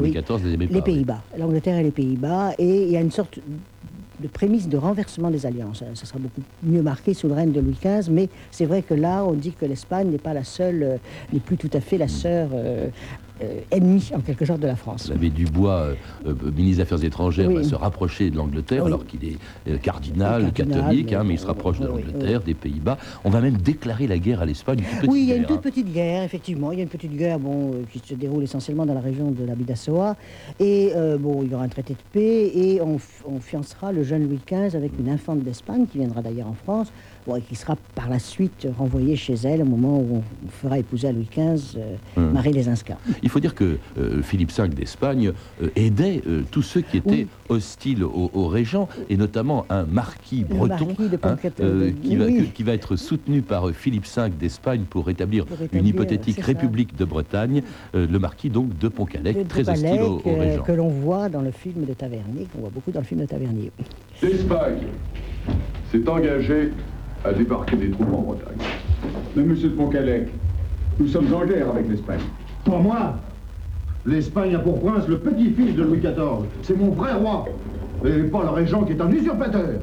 oui, 0.00 0.12
les 0.12 0.66
oui. 0.66 0.82
Pays-Bas, 0.82 1.22
l'Angleterre 1.38 1.78
et 1.78 1.82
les 1.82 1.90
Pays-Bas, 1.90 2.52
et 2.58 2.84
il 2.84 2.90
y 2.90 2.96
a 2.96 3.00
une 3.00 3.10
sorte 3.10 3.38
de 4.20 4.28
prémisse 4.28 4.68
de 4.68 4.76
renversement 4.76 5.30
des 5.30 5.44
alliances. 5.44 5.82
Euh, 5.82 5.94
Ça 5.94 6.06
sera 6.06 6.18
beaucoup 6.18 6.40
mieux 6.62 6.82
marqué 6.82 7.14
sous 7.14 7.28
le 7.28 7.34
règne 7.34 7.52
de 7.52 7.60
Louis 7.60 7.76
XV, 7.82 8.10
mais 8.10 8.28
c'est 8.50 8.64
vrai 8.64 8.82
que 8.82 8.94
là, 8.94 9.24
on 9.24 9.32
dit 9.32 9.52
que 9.52 9.66
l'Espagne 9.66 10.08
n'est 10.08 10.18
pas 10.18 10.34
la 10.34 10.44
seule, 10.44 10.98
n'est 11.32 11.40
plus 11.40 11.56
tout 11.56 11.70
à 11.72 11.80
fait 11.80 11.98
la 11.98 12.08
sœur 12.08 12.48
euh, 12.54 12.88
euh, 13.42 13.60
ennemie, 13.70 14.10
en 14.14 14.20
quelque 14.20 14.44
sorte, 14.44 14.60
de 14.60 14.66
la 14.66 14.76
France. 14.76 15.08
L'abbé 15.10 15.30
Dubois, 15.30 15.72
euh, 15.72 15.94
euh, 16.26 16.34
ministre 16.56 16.76
des 16.76 16.80
Affaires 16.82 17.04
étrangères, 17.04 17.48
Oui. 17.48 17.56
va 17.56 17.64
se 17.64 17.74
rapprocher 17.74 18.30
de 18.30 18.36
l'Angleterre, 18.36 18.82
Oui. 18.84 18.88
alors 18.88 19.04
qu'il 19.06 19.20
est 19.24 19.78
cardinal, 19.82 20.52
catholique, 20.52 21.08
mais- 21.10 21.16
hein, 21.16 21.24
mais 21.24 21.34
il 21.34 21.38
se 21.38 21.46
rapproche 21.46 21.80
de 21.80 21.86
l'Angleterre, 21.86 22.40
des 22.42 22.54
Pays-Bas. 22.54 22.96
On 23.24 23.30
va 23.30 23.40
même 23.40 23.56
déclarer 23.56 24.06
la 24.06 24.18
guerre 24.18 24.40
à 24.42 24.46
l'Espagne, 24.46 24.82
Oui, 25.08 25.22
il 25.22 25.28
y 25.28 25.32
a 25.32 25.36
une 25.36 25.46
toute 25.46 25.56
hein. 25.58 25.60
petite 25.62 25.92
guerre, 25.92 26.22
effectivement. 26.22 26.70
Il 26.72 26.78
y 26.78 26.80
a 26.80 26.84
une 26.84 26.88
petite 26.90 27.16
guerre 27.16 27.38
bon, 27.38 27.72
qui 27.92 27.98
se 27.98 28.14
déroule 28.14 28.44
essentiellement 28.44 28.86
dans 28.86 28.94
la 28.94 29.00
région 29.00 29.30
de 29.30 29.44
la 29.44 29.54
Bidassoa. 29.54 30.16
Et 30.60 30.92
bon, 31.18 31.42
il 31.42 31.50
y 31.50 31.54
aura 31.54 31.64
un 31.64 31.68
traité 31.68 31.94
de 31.94 31.98
paix 32.12 32.50
et 32.54 32.80
on, 32.80 32.98
fiancera 33.40 33.92
le 33.92 34.02
jeune 34.04 34.28
Louis 34.28 34.38
XV 34.46 34.76
avec 34.76 34.92
une 34.98 35.08
infante 35.08 35.40
d'Espagne 35.40 35.86
qui 35.90 35.98
viendra 35.98 36.22
d'ailleurs 36.22 36.46
en 36.48 36.54
France 36.54 36.92
bon, 37.26 37.36
et 37.36 37.40
qui 37.40 37.54
sera 37.56 37.76
par 37.94 38.08
la 38.08 38.18
suite 38.18 38.66
renvoyée 38.78 39.16
chez 39.16 39.34
elle 39.34 39.62
au 39.62 39.64
moment 39.66 39.98
où 39.98 40.22
on 40.46 40.48
fera 40.48 40.78
épouser 40.78 41.08
à 41.08 41.12
Louis 41.12 41.28
XV 41.30 41.76
euh, 41.76 41.96
Hum. 42.16 42.30
Marie 42.32 42.52
Lesinska. 42.52 42.96
Il 43.22 43.28
faut 43.28 43.33
dire 43.40 43.54
que 43.54 43.78
euh, 43.98 44.22
Philippe 44.22 44.52
V 44.52 44.68
d'Espagne 44.68 45.32
euh, 45.62 45.68
aidait 45.76 46.22
euh, 46.26 46.42
tous 46.50 46.62
ceux 46.62 46.80
qui 46.80 46.96
étaient 46.98 47.10
Oui. 47.10 47.26
hostiles 47.48 48.04
au, 48.04 48.30
au 48.32 48.46
régent, 48.48 48.88
et 49.10 49.16
notamment 49.16 49.66
un 49.70 49.84
marquis 49.84 50.44
Le 50.48 50.54
breton 50.56 50.86
marquis 50.86 51.08
de 51.08 51.18
hein, 51.22 51.36
euh, 51.60 51.90
qui, 52.02 52.16
va, 52.16 52.26
oui. 52.26 52.50
qui 52.54 52.62
va 52.62 52.72
être 52.72 52.96
soutenu 52.96 53.42
par 53.42 53.68
euh, 53.68 53.72
Philippe 53.72 54.06
V 54.06 54.30
d'Espagne 54.38 54.82
pour 54.88 55.06
rétablir 55.06 55.46
Pour 55.46 55.56
une 55.56 55.62
rétablir, 55.64 55.88
hypothétique 55.90 56.34
c'est 56.36 56.40
ça. 56.42 56.46
république 56.46 56.96
de 56.96 57.04
Bretagne, 57.04 57.62
euh, 57.94 58.06
le 58.10 58.18
marquis 58.18 58.50
donc 58.50 58.76
de 58.78 58.88
Pontcallec, 58.88 59.36
Le 59.36 59.44
très 59.44 59.68
hostile 59.68 60.00
au, 60.02 60.20
au 60.24 60.28
euh, 60.30 60.40
régent. 60.40 60.62
que 60.62 60.72
l'on 60.72 60.88
voit 60.88 61.28
dans 61.28 61.42
le 61.42 61.50
film 61.50 61.84
de 61.84 61.92
Tavernier, 61.94 62.46
qu'on 62.52 62.60
voit 62.60 62.70
beaucoup 62.72 62.90
dans 62.90 63.00
le 63.00 63.06
film 63.06 63.20
de 63.20 63.26
Tavernier. 63.26 63.70
L'Espagne 64.22 64.78
s'est 65.92 66.08
engagée 66.08 66.72
à 67.24 67.32
débarquer 67.32 67.76
des 67.76 67.90
troupes 67.90 68.12
en 68.12 68.22
Bretagne. 68.22 68.56
Mais 69.36 69.42
monsieur 69.42 69.68
de 69.70 69.74
Poncalec, 69.74 70.28
nous 71.00 71.08
sommes 71.08 71.32
en 71.34 71.44
guerre 71.44 71.70
avec 71.70 71.88
l'Espagne. 71.88 72.20
Pour 72.64 72.80
moi, 72.80 73.14
l'Espagne 74.06 74.54
a 74.54 74.58
pour 74.58 74.80
prince 74.80 75.06
le 75.06 75.18
petit-fils 75.18 75.74
de 75.74 75.82
Louis 75.82 75.98
XIV. 75.98 76.46
C'est 76.62 76.76
mon 76.76 76.90
vrai 76.90 77.12
roi. 77.12 77.46
Et 78.04 78.22
pas 78.24 78.42
le 78.42 78.50
régent 78.50 78.84
qui 78.84 78.92
est 78.92 79.00
un 79.00 79.10
usurpateur. 79.10 79.80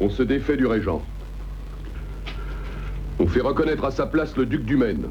On 0.00 0.08
se 0.08 0.22
défait 0.22 0.56
du 0.56 0.66
régent. 0.66 1.02
On 3.18 3.26
fait 3.26 3.40
reconnaître 3.40 3.84
à 3.84 3.90
sa 3.90 4.06
place 4.06 4.36
le 4.36 4.46
duc 4.46 4.64
du 4.64 4.76
Maine. 4.76 5.06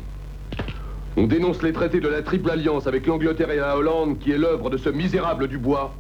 On 1.16 1.28
dénonce 1.28 1.62
les 1.62 1.74
traités 1.74 2.00
de 2.00 2.08
la 2.08 2.22
Triple 2.24 2.50
Alliance 2.50 2.88
avec 2.88 3.06
l'Angleterre 3.06 3.52
et 3.52 3.58
la 3.58 3.78
Hollande, 3.78 4.18
qui 4.20 4.32
est 4.32 4.38
l'œuvre 4.38 4.70
de 4.70 4.78
ce 4.78 4.90
misérable 4.90 5.48
Dubois, 5.48 5.94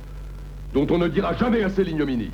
dont 0.73 0.87
on 0.89 0.97
ne 0.97 1.07
dira 1.07 1.33
jamais 1.33 1.63
assez 1.63 1.83
l'ignominie. 1.83 2.31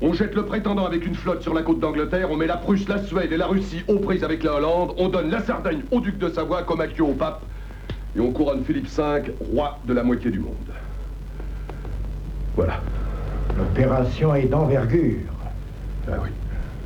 On 0.00 0.12
jette 0.12 0.34
le 0.34 0.44
prétendant 0.44 0.86
avec 0.86 1.06
une 1.06 1.14
flotte 1.14 1.42
sur 1.42 1.54
la 1.54 1.62
côte 1.62 1.78
d'Angleterre, 1.78 2.30
on 2.30 2.36
met 2.36 2.46
la 2.46 2.56
Prusse, 2.56 2.88
la 2.88 3.02
Suède 3.02 3.32
et 3.32 3.36
la 3.36 3.46
Russie 3.46 3.82
aux 3.88 3.98
prises 3.98 4.24
avec 4.24 4.42
la 4.42 4.54
Hollande, 4.54 4.92
on 4.98 5.08
donne 5.08 5.30
la 5.30 5.40
Sardaigne 5.40 5.82
au 5.90 6.00
duc 6.00 6.18
de 6.18 6.28
Savoie 6.28 6.62
comme 6.62 6.80
acquis 6.80 7.02
au 7.02 7.12
pape, 7.12 7.42
et 8.16 8.20
on 8.20 8.32
couronne 8.32 8.64
Philippe 8.64 8.88
V, 8.88 9.34
roi 9.52 9.78
de 9.86 9.92
la 9.92 10.02
moitié 10.02 10.30
du 10.30 10.38
monde. 10.38 10.54
Voilà. 12.54 12.80
L'opération 13.56 14.34
est 14.34 14.46
d'envergure. 14.46 15.20
Ah 16.08 16.14
oui. 16.22 16.30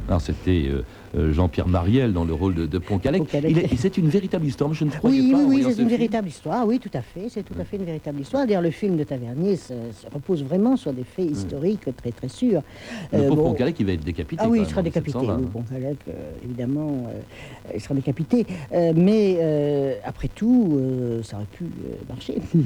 Alors 0.08 0.20
c'était 0.20 0.68
euh, 0.68 0.78
euh, 0.78 0.82
Jean-Pierre 1.14 1.68
Mariel 1.68 2.12
dans 2.12 2.24
le 2.24 2.32
rôle 2.32 2.54
de, 2.54 2.66
de 2.66 2.78
est- 2.78 3.76
C'est 3.76 3.96
une 3.98 4.08
véritable 4.08 4.46
histoire, 4.46 4.72
je 4.74 4.84
ne 4.84 4.90
croyais 4.90 5.20
Oui, 5.20 5.32
pas. 5.32 5.38
oui, 5.38 5.44
oui, 5.48 5.56
c'est 5.58 5.62
ce 5.64 5.68
une 5.70 5.74
film. 5.74 5.88
véritable 5.88 6.28
histoire, 6.28 6.66
oui, 6.66 6.78
tout 6.78 6.90
à 6.94 7.02
fait, 7.02 7.28
c'est 7.28 7.42
tout 7.42 7.54
à 7.60 7.64
fait 7.64 7.76
une 7.76 7.84
véritable 7.84 8.20
histoire. 8.20 8.46
D'ailleurs, 8.46 8.62
le 8.62 8.70
film 8.70 8.96
de 8.96 9.04
Tavernier 9.04 9.56
se, 9.56 9.74
se 9.92 10.06
repose 10.12 10.44
vraiment 10.44 10.76
sur 10.76 10.92
des 10.92 11.04
faits 11.04 11.30
historiques 11.30 11.88
très 11.96 12.12
très 12.12 12.28
sûrs. 12.28 12.62
Le 13.12 13.18
Euh, 13.18 13.28
pauvre 13.28 13.42
bon, 13.42 13.48
Pontcallec, 13.50 13.76
il 13.80 13.86
va 13.86 13.92
être 13.92 14.04
décapité. 14.04 14.42
Ah 14.44 14.48
oui, 14.48 14.60
il 14.62 14.66
sera 14.66 14.82
décapité, 14.82 15.18
1720. 15.18 15.38
oui, 15.44 15.48
bon, 15.52 15.60
Pontcallec, 15.62 15.96
euh, 16.08 16.12
évidemment, 16.44 17.06
euh, 17.08 17.20
il 17.74 17.80
sera 17.80 17.94
décapité. 17.94 18.46
Euh, 18.72 18.92
mais 18.94 19.36
euh, 19.40 19.94
après 20.04 20.28
tout, 20.28 20.76
euh, 20.78 21.22
ça 21.22 21.36
aurait 21.36 21.46
pu 21.46 21.64
euh, 21.64 21.94
marcher. 22.08 22.34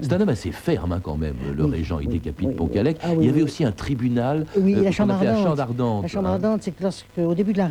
C'est 0.00 0.10
un 0.14 0.20
homme 0.22 0.30
assez 0.30 0.50
ferme 0.50 0.92
hein, 0.92 1.00
quand 1.02 1.18
même, 1.18 1.34
le 1.54 1.64
Oui, 1.66 1.70
régent. 1.72 1.98
Il 2.00 2.08
oui, 2.08 2.14
décapite 2.14 2.48
oui, 2.48 2.54
Pontcallec. 2.54 2.96
oui. 3.02 3.08
Ah 3.10 3.14
il 3.20 3.26
y 3.26 3.28
avait 3.28 3.42
aussi 3.42 3.64
un 3.64 3.72
tribunal. 3.72 4.46
Oui, 4.58 4.74
euh, 4.74 4.82
la 4.82 4.90
chambre 4.90 5.12
la 5.22 5.30
ardente. 5.30 5.44
chambre 5.44 5.60
ardente. 5.60 6.02
La 6.02 6.08
chambre 6.08 6.28
hein. 6.28 6.32
ardente, 6.32 6.62
c'est 6.62 6.70
que 6.70 6.82
lorsqu'au 6.82 7.34
début 7.34 7.52
de 7.52 7.58
la 7.58 7.66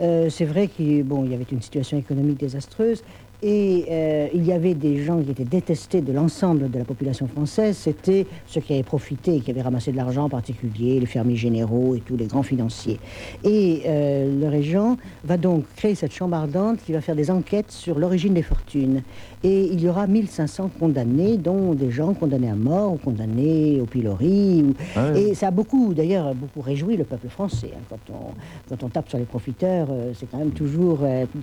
Euh, 0.00 0.28
c'est 0.30 0.44
vrai 0.44 0.68
qu'il 0.68 0.98
y 0.98 1.34
avait 1.34 1.46
une 1.50 1.62
situation 1.62 1.98
économique 1.98 2.38
désastreuse 2.38 3.02
et 3.42 3.84
euh, 3.90 4.28
il 4.34 4.44
y 4.46 4.52
avait 4.52 4.74
des 4.74 5.02
gens 5.02 5.20
qui 5.20 5.30
étaient 5.30 5.44
détestés 5.44 6.00
de 6.00 6.12
l'ensemble 6.12 6.70
de 6.70 6.78
la 6.78 6.84
population 6.84 7.26
française. 7.26 7.76
C'était 7.76 8.26
ceux 8.46 8.60
qui 8.60 8.72
avaient 8.72 8.82
profité 8.82 9.40
qui 9.40 9.50
avaient 9.50 9.62
ramassé 9.62 9.92
de 9.92 9.96
l'argent 9.96 10.24
en 10.24 10.28
particulier, 10.28 10.98
les 11.00 11.06
fermiers 11.06 11.36
généraux 11.36 11.94
et 11.94 12.00
tous 12.00 12.16
les 12.16 12.26
grands 12.26 12.42
financiers. 12.42 12.98
Et 13.44 13.82
euh, 13.86 14.40
le 14.40 14.48
régent 14.48 14.96
va 15.24 15.36
donc 15.36 15.64
créer 15.76 15.94
cette 15.94 16.12
chambre 16.12 16.36
ardente 16.36 16.78
qui 16.84 16.92
va 16.92 17.00
faire 17.00 17.16
des 17.16 17.30
enquêtes 17.30 17.70
sur 17.70 17.98
l'origine 17.98 18.34
des 18.34 18.42
fortunes. 18.42 19.02
Et 19.42 19.64
il 19.70 19.80
y 19.82 19.88
aura 19.88 20.06
1500 20.06 20.70
condamnés, 20.80 21.36
dont 21.36 21.74
des 21.74 21.90
gens 21.90 22.14
condamnés 22.14 22.48
à 22.48 22.54
mort 22.54 22.94
ou 22.94 22.96
condamnés 22.96 23.78
au 23.80 23.84
pilori. 23.84 24.62
ou- 24.66 24.74
Ah. 24.96 25.10
Et 25.18 25.34
ça 25.34 25.48
a 25.48 25.50
beaucoup, 25.50 25.92
d'ailleurs, 25.92 26.34
beaucoup 26.34 26.62
réjoui 26.62 26.96
le 26.96 27.04
peuple 27.04 27.28
français. 27.28 27.70
hein. 27.74 27.80
Quand, 27.90 27.98
on, 28.14 28.32
quand 28.74 28.82
on 28.84 28.88
tape 28.88 29.08
sur 29.10 29.18
les 29.18 29.24
profiteurs, 29.24 29.88
euh, 29.90 30.12
c'est 30.14 30.30
quand 30.30 30.38
même 30.38 30.52
toujours 30.52 31.00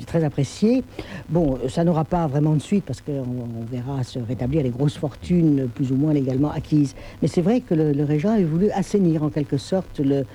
très 0.08 0.24
apprécié. 0.24 0.84
Bon, 1.30 1.58
ça 1.68 1.84
n'aura 1.92 2.06
pas 2.06 2.28
vraiment 2.28 2.54
de 2.54 2.62
suite 2.62 2.86
parce 2.86 3.02
qu'on 3.02 3.12
on 3.12 3.66
verra 3.70 4.04
se 4.04 4.20
rétablir 4.20 4.64
les 4.64 4.70
grosses 4.70 4.98
fortunes 4.98 5.68
plus 5.76 5.92
ou 5.92 5.96
moins 5.96 6.14
légalement 6.14 6.52
acquises. 6.52 6.96
Mais 7.22 7.28
c'est 7.28 7.42
vrai 7.42 7.60
que 7.62 7.74
le, 7.74 7.92
le 7.92 8.04
régent 8.06 8.32
avait 8.32 8.44
voulu 8.44 8.72
assainir 8.72 9.24
en 9.24 9.30
quelque 9.30 9.58
sorte 9.58 10.00
le, 10.00 10.26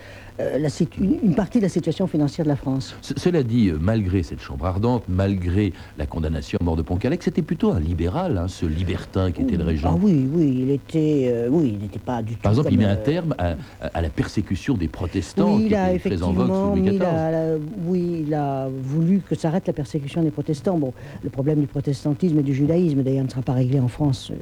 euh, 0.40 0.58
la, 0.58 0.68
une, 1.00 1.18
une, 1.22 1.34
partie 1.34 1.58
de 1.58 1.62
la 1.64 1.68
situation 1.68 2.06
financière 2.06 2.44
de 2.44 2.50
la 2.50 2.56
France. 2.56 2.94
C 3.00 3.14
cela 3.16 3.42
dit, 3.42 3.68
euh, 3.70 3.78
malgré 3.80 4.22
cette 4.22 4.40
chambre 4.40 4.66
ardente, 4.66 5.04
malgré 5.08 5.72
la 5.98 6.06
condamnation 6.06 6.58
à 6.60 6.64
mort 6.64 6.76
de 6.76 6.82
Poncalec, 6.82 7.22
c'était 7.22 7.42
plutôt 7.42 7.72
un 7.72 7.80
libéral, 7.80 8.36
hein, 8.38 8.48
ce 8.48 8.66
libertin 8.66 9.32
qui 9.32 9.42
était 9.42 9.56
le 9.56 9.64
régent. 9.64 9.90
Ah 9.94 9.98
oui, 10.00 10.28
oui, 10.32 10.58
il 10.62 10.70
était, 10.70 11.30
euh, 11.32 11.48
oui, 11.50 11.72
il 11.76 11.82
n'était 11.82 11.98
pas 11.98 12.22
du 12.22 12.34
tout. 12.34 12.40
Par 12.42 12.52
exemple, 12.52 12.68
il 12.72 12.78
met 12.78 12.84
un 12.84 12.96
terme 12.96 13.34
à, 13.38 13.54
à, 13.94 14.02
la 14.02 14.08
persécution 14.10 14.74
des 14.74 14.88
protestants, 14.88 15.54
oui, 15.56 15.62
qui 15.62 15.66
il 15.68 15.74
a 15.74 15.92
était 15.92 16.10
très 16.10 16.22
en 16.22 16.32
vogue 16.32 16.48
sous 16.48 16.76
Louis 16.80 16.88
XIV. 16.90 16.98
la- 16.98 17.30
la- 17.30 17.56
oui, 17.86 18.24
il 18.26 18.34
a 18.34 18.68
voulu 18.82 19.20
que 19.26 19.34
s'arrête 19.34 19.66
la 19.66 19.72
persécution 19.72 20.22
des 20.22 20.30
protestants. 20.30 20.78
Bon, 20.78 20.92
le 21.24 21.30
problème 21.30 21.60
du 21.60 21.66
protestantisme 21.66 22.38
et 22.38 22.42
du 22.42 22.54
judaïsme, 22.54 23.02
d'ailleurs, 23.02 23.24
ne 23.24 23.30
sera 23.30 23.42
pas 23.42 23.52
réglé 23.54 23.80
en 23.80 23.88
France 23.88 24.32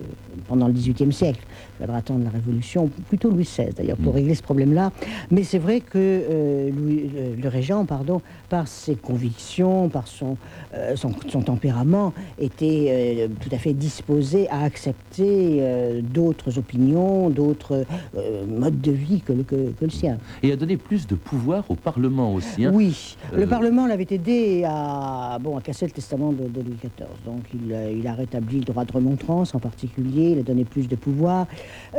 pendant 0.48 0.66
le 0.66 0.72
XVIIIe 0.72 1.12
siècle. 1.12 1.40
Il 1.78 1.82
faudra 1.86 1.98
attendre 1.98 2.24
la 2.24 2.30
Révolution, 2.30 2.90
plutôt 3.08 3.30
Louis 3.30 3.44
XVI 3.44 3.72
d'ailleurs, 3.76 3.96
pour 3.96 4.12
Mm. 4.12 4.16
régler 4.16 4.34
ce 4.34 4.42
problème-là. 4.42 4.92
Mais 5.30 5.42
c'est 5.44 5.58
vrai 5.58 5.80
que 5.90 5.98
euh, 5.98 6.70
Louis- 6.70 7.10
le, 7.14 7.40
le 7.42 7.48
régent, 7.48 7.84
pardon, 7.84 8.20
par 8.48 8.66
ses 8.68 8.94
convictions, 8.96 9.88
par 9.88 10.06
son, 10.08 10.36
euh, 10.74 10.96
son, 10.96 11.10
son 11.28 11.42
tempérament, 11.42 12.12
était 12.38 12.86
euh, 12.88 13.28
tout 13.40 13.48
à 13.54 13.58
fait 13.58 13.72
disposé 13.72 14.48
à 14.50 14.62
accepter 14.62 15.58
euh, 15.60 16.00
d'autres 16.02 16.58
opinions, 16.58 17.30
d'autres 17.30 17.84
euh, 18.16 18.44
modes 18.46 18.80
de 18.80 18.92
vie 18.92 19.20
que 19.20 19.32
le, 19.32 19.42
que, 19.42 19.54
que 19.78 19.84
le 19.84 19.90
sien. 19.90 20.18
Et 20.42 20.52
a 20.52 20.56
donné 20.56 20.76
plus 20.76 21.06
de 21.06 21.14
pouvoir 21.14 21.64
au 21.70 21.74
Parlement 21.74 22.32
aussi. 22.34 22.64
hein. 22.64 22.72
Oui, 22.74 23.16
Euh, 23.32 23.38
le 23.38 23.46
Parlement 23.46 23.86
l'avait 23.86 24.06
aidé 24.10 24.64
à, 24.66 25.38
bon, 25.40 25.56
à 25.56 25.60
casser 25.60 25.86
le 25.86 25.92
testament 25.92 26.32
de, 26.32 26.44
de 26.48 26.60
Louis 26.60 26.76
XIV. 26.80 27.06
Donc 27.26 27.42
il, 27.54 27.72
a- 27.74 27.90
il 27.90 28.06
a 28.06 28.14
rétabli 28.14 28.58
le 28.58 28.64
droit 28.64 28.84
de 28.84 28.92
remontrance 28.92 29.54
en 29.54 29.58
particulier, 29.58 30.30
il 30.32 30.38
a 30.38 30.42
donné 30.42 30.64
plus 30.64 30.86
de 30.88 30.96
pouvoir. 30.96 31.46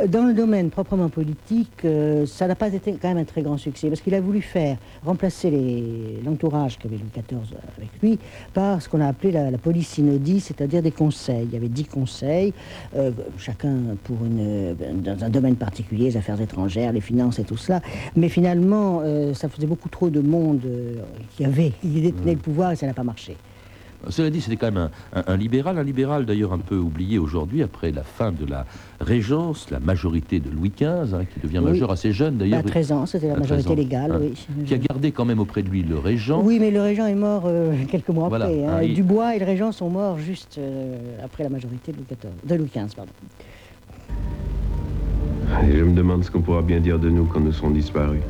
Euh, 0.00 0.06
Dans 0.06 0.24
le 0.24 0.32
domaine 0.34 0.70
proprement 0.70 1.08
politique, 1.10 1.84
euh, 1.84 2.24
ça 2.26 2.46
n'a 2.46 2.54
pas 2.54 2.72
été 2.72 2.92
quand 3.00 3.08
même 3.08 3.18
un 3.18 3.24
très 3.24 3.42
grand 3.42 3.58
succès 3.58 3.75
parce 3.82 4.00
qu'il 4.00 4.14
a 4.14 4.20
voulu 4.20 4.42
faire 4.42 4.76
remplacer 5.04 5.50
l'entourage 6.24 6.78
qu'avait 6.78 6.96
Louis 6.96 7.10
XIV 7.14 7.56
avec 7.76 7.90
lui 8.02 8.18
par 8.54 8.80
ce 8.80 8.88
qu'on 8.88 9.00
a 9.00 9.06
appelé 9.06 9.32
la, 9.32 9.50
la 9.50 9.58
police 9.58 9.88
synodie, 9.88 10.40
c'est-à-dire 10.40 10.82
des 10.82 10.90
conseils. 10.90 11.44
Il 11.44 11.54
y 11.54 11.56
avait 11.56 11.68
dix 11.68 11.84
conseils, 11.84 12.52
euh, 12.96 13.10
chacun 13.38 13.76
pour 14.04 14.16
une, 14.24 14.74
dans 15.02 15.24
un 15.24 15.28
domaine 15.28 15.56
particulier, 15.56 16.06
les 16.06 16.16
affaires 16.16 16.40
étrangères, 16.40 16.92
les 16.92 17.00
finances 17.00 17.38
et 17.38 17.44
tout 17.44 17.56
cela. 17.56 17.80
Mais 18.16 18.28
finalement, 18.28 19.00
euh, 19.04 19.34
ça 19.34 19.48
faisait 19.48 19.66
beaucoup 19.66 19.88
trop 19.88 20.10
de 20.10 20.20
monde 20.20 20.60
euh, 20.64 20.96
qui 21.36 21.44
avait, 21.44 21.72
qui 21.80 22.00
détenait 22.00 22.34
le 22.34 22.40
pouvoir 22.40 22.72
et 22.72 22.76
ça 22.76 22.86
n'a 22.86 22.94
pas 22.94 23.04
marché. 23.04 23.36
Cela 24.08 24.30
dit, 24.30 24.40
c'était 24.40 24.56
quand 24.56 24.66
même 24.72 24.90
un, 25.12 25.18
un- 25.20 25.24
un 25.26 25.36
libéral, 25.36 25.78
un 25.78 25.82
libéral 25.82 26.26
d'ailleurs 26.26 26.52
un 26.52 26.58
peu 26.58 26.76
oublié 26.76 27.18
aujourd'hui 27.18 27.62
après 27.62 27.90
la 27.90 28.02
fin 28.04 28.32
de 28.32 28.44
la 28.46 28.64
Régence, 29.00 29.70
la 29.70 29.80
majorité 29.80 30.40
de 30.40 30.50
Louis 30.50 30.70
XV, 30.70 31.14
hein, 31.14 31.24
qui 31.32 31.40
devient 31.40 31.58
Oui. 31.58 31.64
majeur 31.72 31.90
assez 31.90 32.12
jeune 32.12 32.34
Bah, 32.36 32.44
d'ailleurs. 32.44 32.62
13 32.64 32.92
ans, 32.92 33.06
c'était 33.06 33.26
la 33.28 33.34
À 33.34 33.36
13 33.36 33.50
majorité 33.50 33.70
ans, 33.70 33.74
légale, 33.74 34.12
hein, 34.12 34.18
oui. 34.20 34.64
Qui 34.64 34.74
a 34.74 34.78
gardé 34.78 35.12
quand 35.12 35.24
même 35.24 35.38
auprès 35.40 35.62
de 35.62 35.68
lui 35.68 35.82
le 35.82 35.98
régent. 35.98 36.40
Oui, 36.42 36.58
mais 36.60 36.70
le 36.70 36.80
régent 36.80 37.06
est 37.06 37.14
mort 37.14 37.44
euh, 37.46 37.74
quelques 37.88 38.08
mois 38.08 38.28
Voilà, 38.28 38.46
après. 38.46 38.64
hein. 38.64 38.74
ah, 38.78 38.84
il- 38.84 38.94
Dubois 38.94 39.36
et 39.36 39.38
le 39.38 39.44
régent 39.44 39.72
sont 39.72 39.90
morts 39.90 40.18
juste 40.18 40.56
euh, 40.58 40.96
après 41.24 41.42
la 41.44 41.50
majorité 41.50 41.92
de 41.92 41.96
Louis 41.98 42.06
XIV, 42.08 42.30
de 42.48 42.54
Louis 42.54 42.70
XV, 42.74 42.94
pardon. 42.94 43.12
Et 45.68 45.76
je 45.78 45.84
me 45.84 45.92
demande 45.94 46.24
ce 46.24 46.30
qu'on 46.30 46.40
pourra 46.42 46.62
bien 46.62 46.80
dire 46.80 46.98
de 46.98 47.08
nous 47.08 47.24
quand 47.24 47.40
nous 47.40 47.52
serons 47.52 47.70
disparus. 47.70 48.20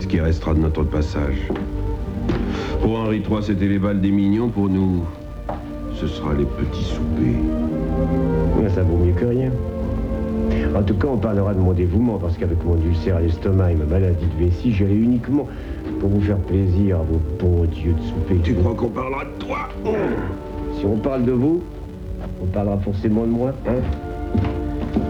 Ce 0.00 0.06
qui 0.06 0.20
restera 0.20 0.54
de 0.54 0.58
notre 0.60 0.82
passage. 0.84 1.36
Pour 2.84 2.98
Henri 2.98 3.22
III, 3.26 3.42
c'était 3.42 3.66
les 3.66 3.78
balles 3.78 4.02
des 4.02 4.10
mignons. 4.10 4.50
Pour 4.50 4.68
nous, 4.68 5.04
ce 5.94 6.06
sera 6.06 6.34
les 6.34 6.44
petits 6.44 6.84
soupers. 6.84 7.40
Mais 8.62 8.68
ça 8.68 8.82
vaut 8.82 8.98
mieux 8.98 9.12
que 9.14 9.24
rien. 9.24 9.50
En 10.76 10.82
tout 10.82 10.92
cas, 10.92 11.08
on 11.10 11.16
parlera 11.16 11.54
de 11.54 11.60
mon 11.60 11.72
dévouement, 11.72 12.18
parce 12.18 12.36
qu'avec 12.36 12.62
mon 12.62 12.76
ulcère 12.86 13.16
à 13.16 13.20
l'estomac 13.22 13.72
et 13.72 13.74
ma 13.74 13.86
maladie 13.86 14.26
de 14.38 14.44
vessie, 14.44 14.74
allais 14.84 14.96
uniquement 14.96 15.48
pour 15.98 16.10
vous 16.10 16.20
faire 16.20 16.36
plaisir 16.36 16.96
à 16.96 17.04
vos 17.04 17.22
bons 17.40 17.64
dieux 17.64 17.94
de 17.94 18.02
souper. 18.02 18.36
Tu 18.44 18.52
crois 18.52 18.74
qu'on 18.74 18.88
parlera 18.88 19.24
de 19.24 19.42
toi? 19.42 19.68
Si 20.78 20.84
on 20.84 20.98
parle 20.98 21.24
de 21.24 21.32
vous, 21.32 21.62
on 22.42 22.46
parlera 22.46 22.76
forcément 22.80 23.22
de 23.22 23.30
moi, 23.30 23.52
hein 23.66 23.80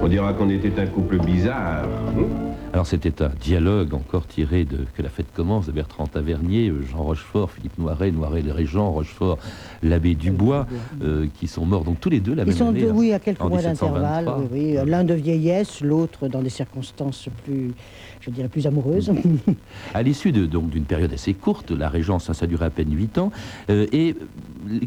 On 0.01 0.07
dira 0.07 0.33
qu'on 0.33 0.49
était 0.49 0.81
un 0.81 0.87
couple 0.87 1.19
bizarre. 1.19 1.89
hein? 2.17 2.54
Alors 2.75 2.89
c'était 2.89 3.23
un 3.23 3.29
dialogue 3.29 3.95
encore 3.95 4.27
tiré 4.27 4.65
de 4.65 4.79
Que 4.97 5.03
la 5.03 5.09
fête 5.09 5.33
commence 5.33 5.67
de 5.67 5.71
Bertrand 5.71 6.09
Tavernier, 6.09 6.73
Jean 6.91 7.05
Rochefort, 7.05 7.53
Philippe 7.53 7.79
Noiret, 7.79 8.11
Noiret 8.11 8.43
le 8.43 8.51
Régent, 8.51 8.91
Rochefort, 8.91 9.39
l'abbé 9.89 10.15
Dubois, 10.15 10.67
euh, 11.03 11.27
qui 11.39 11.47
sont 11.47 11.65
morts 11.67 11.85
donc 11.85 12.01
tous 12.01 12.11
les 12.11 12.21
deux 12.21 12.35
la 12.35 12.43
Ils 12.43 12.49
même 12.49 12.57
sont 12.57 12.69
année. 12.69 12.81
deux, 12.83 12.91
hein, 12.91 12.95
oui, 12.97 13.13
à 13.13 13.19
quelques 13.19 13.41
mois 13.41 13.61
d'intervalle. 13.63 14.25
1723. 14.25 14.49
Oui, 14.53 14.77
oui. 14.83 14.91
L'un 14.91 15.05
de 15.05 15.15
vieillesse, 15.15 15.81
l'autre 15.81 16.29
dans 16.29 16.43
des 16.43 16.49
circonstances 16.51 17.29
plus, 17.45 17.73
je 18.21 18.31
dirais, 18.31 18.49
plus 18.49 18.67
amoureuses. 18.67 19.13
À 19.95 20.03
l'issue 20.03 20.33
de- 20.33 20.47
donc 20.47 20.71
d'une 20.71 20.85
période 20.85 21.13
assez 21.13 21.35
courte, 21.35 21.71
la 21.71 21.89
Régence, 21.89 22.25
ça, 22.25 22.35
ça 22.35 22.45
a 22.45 22.47
duré 22.49 22.65
à 22.65 22.71
peine 22.71 22.95
huit 22.95 23.19
ans, 23.19 23.31
euh, 23.71 23.87
et 23.93 24.17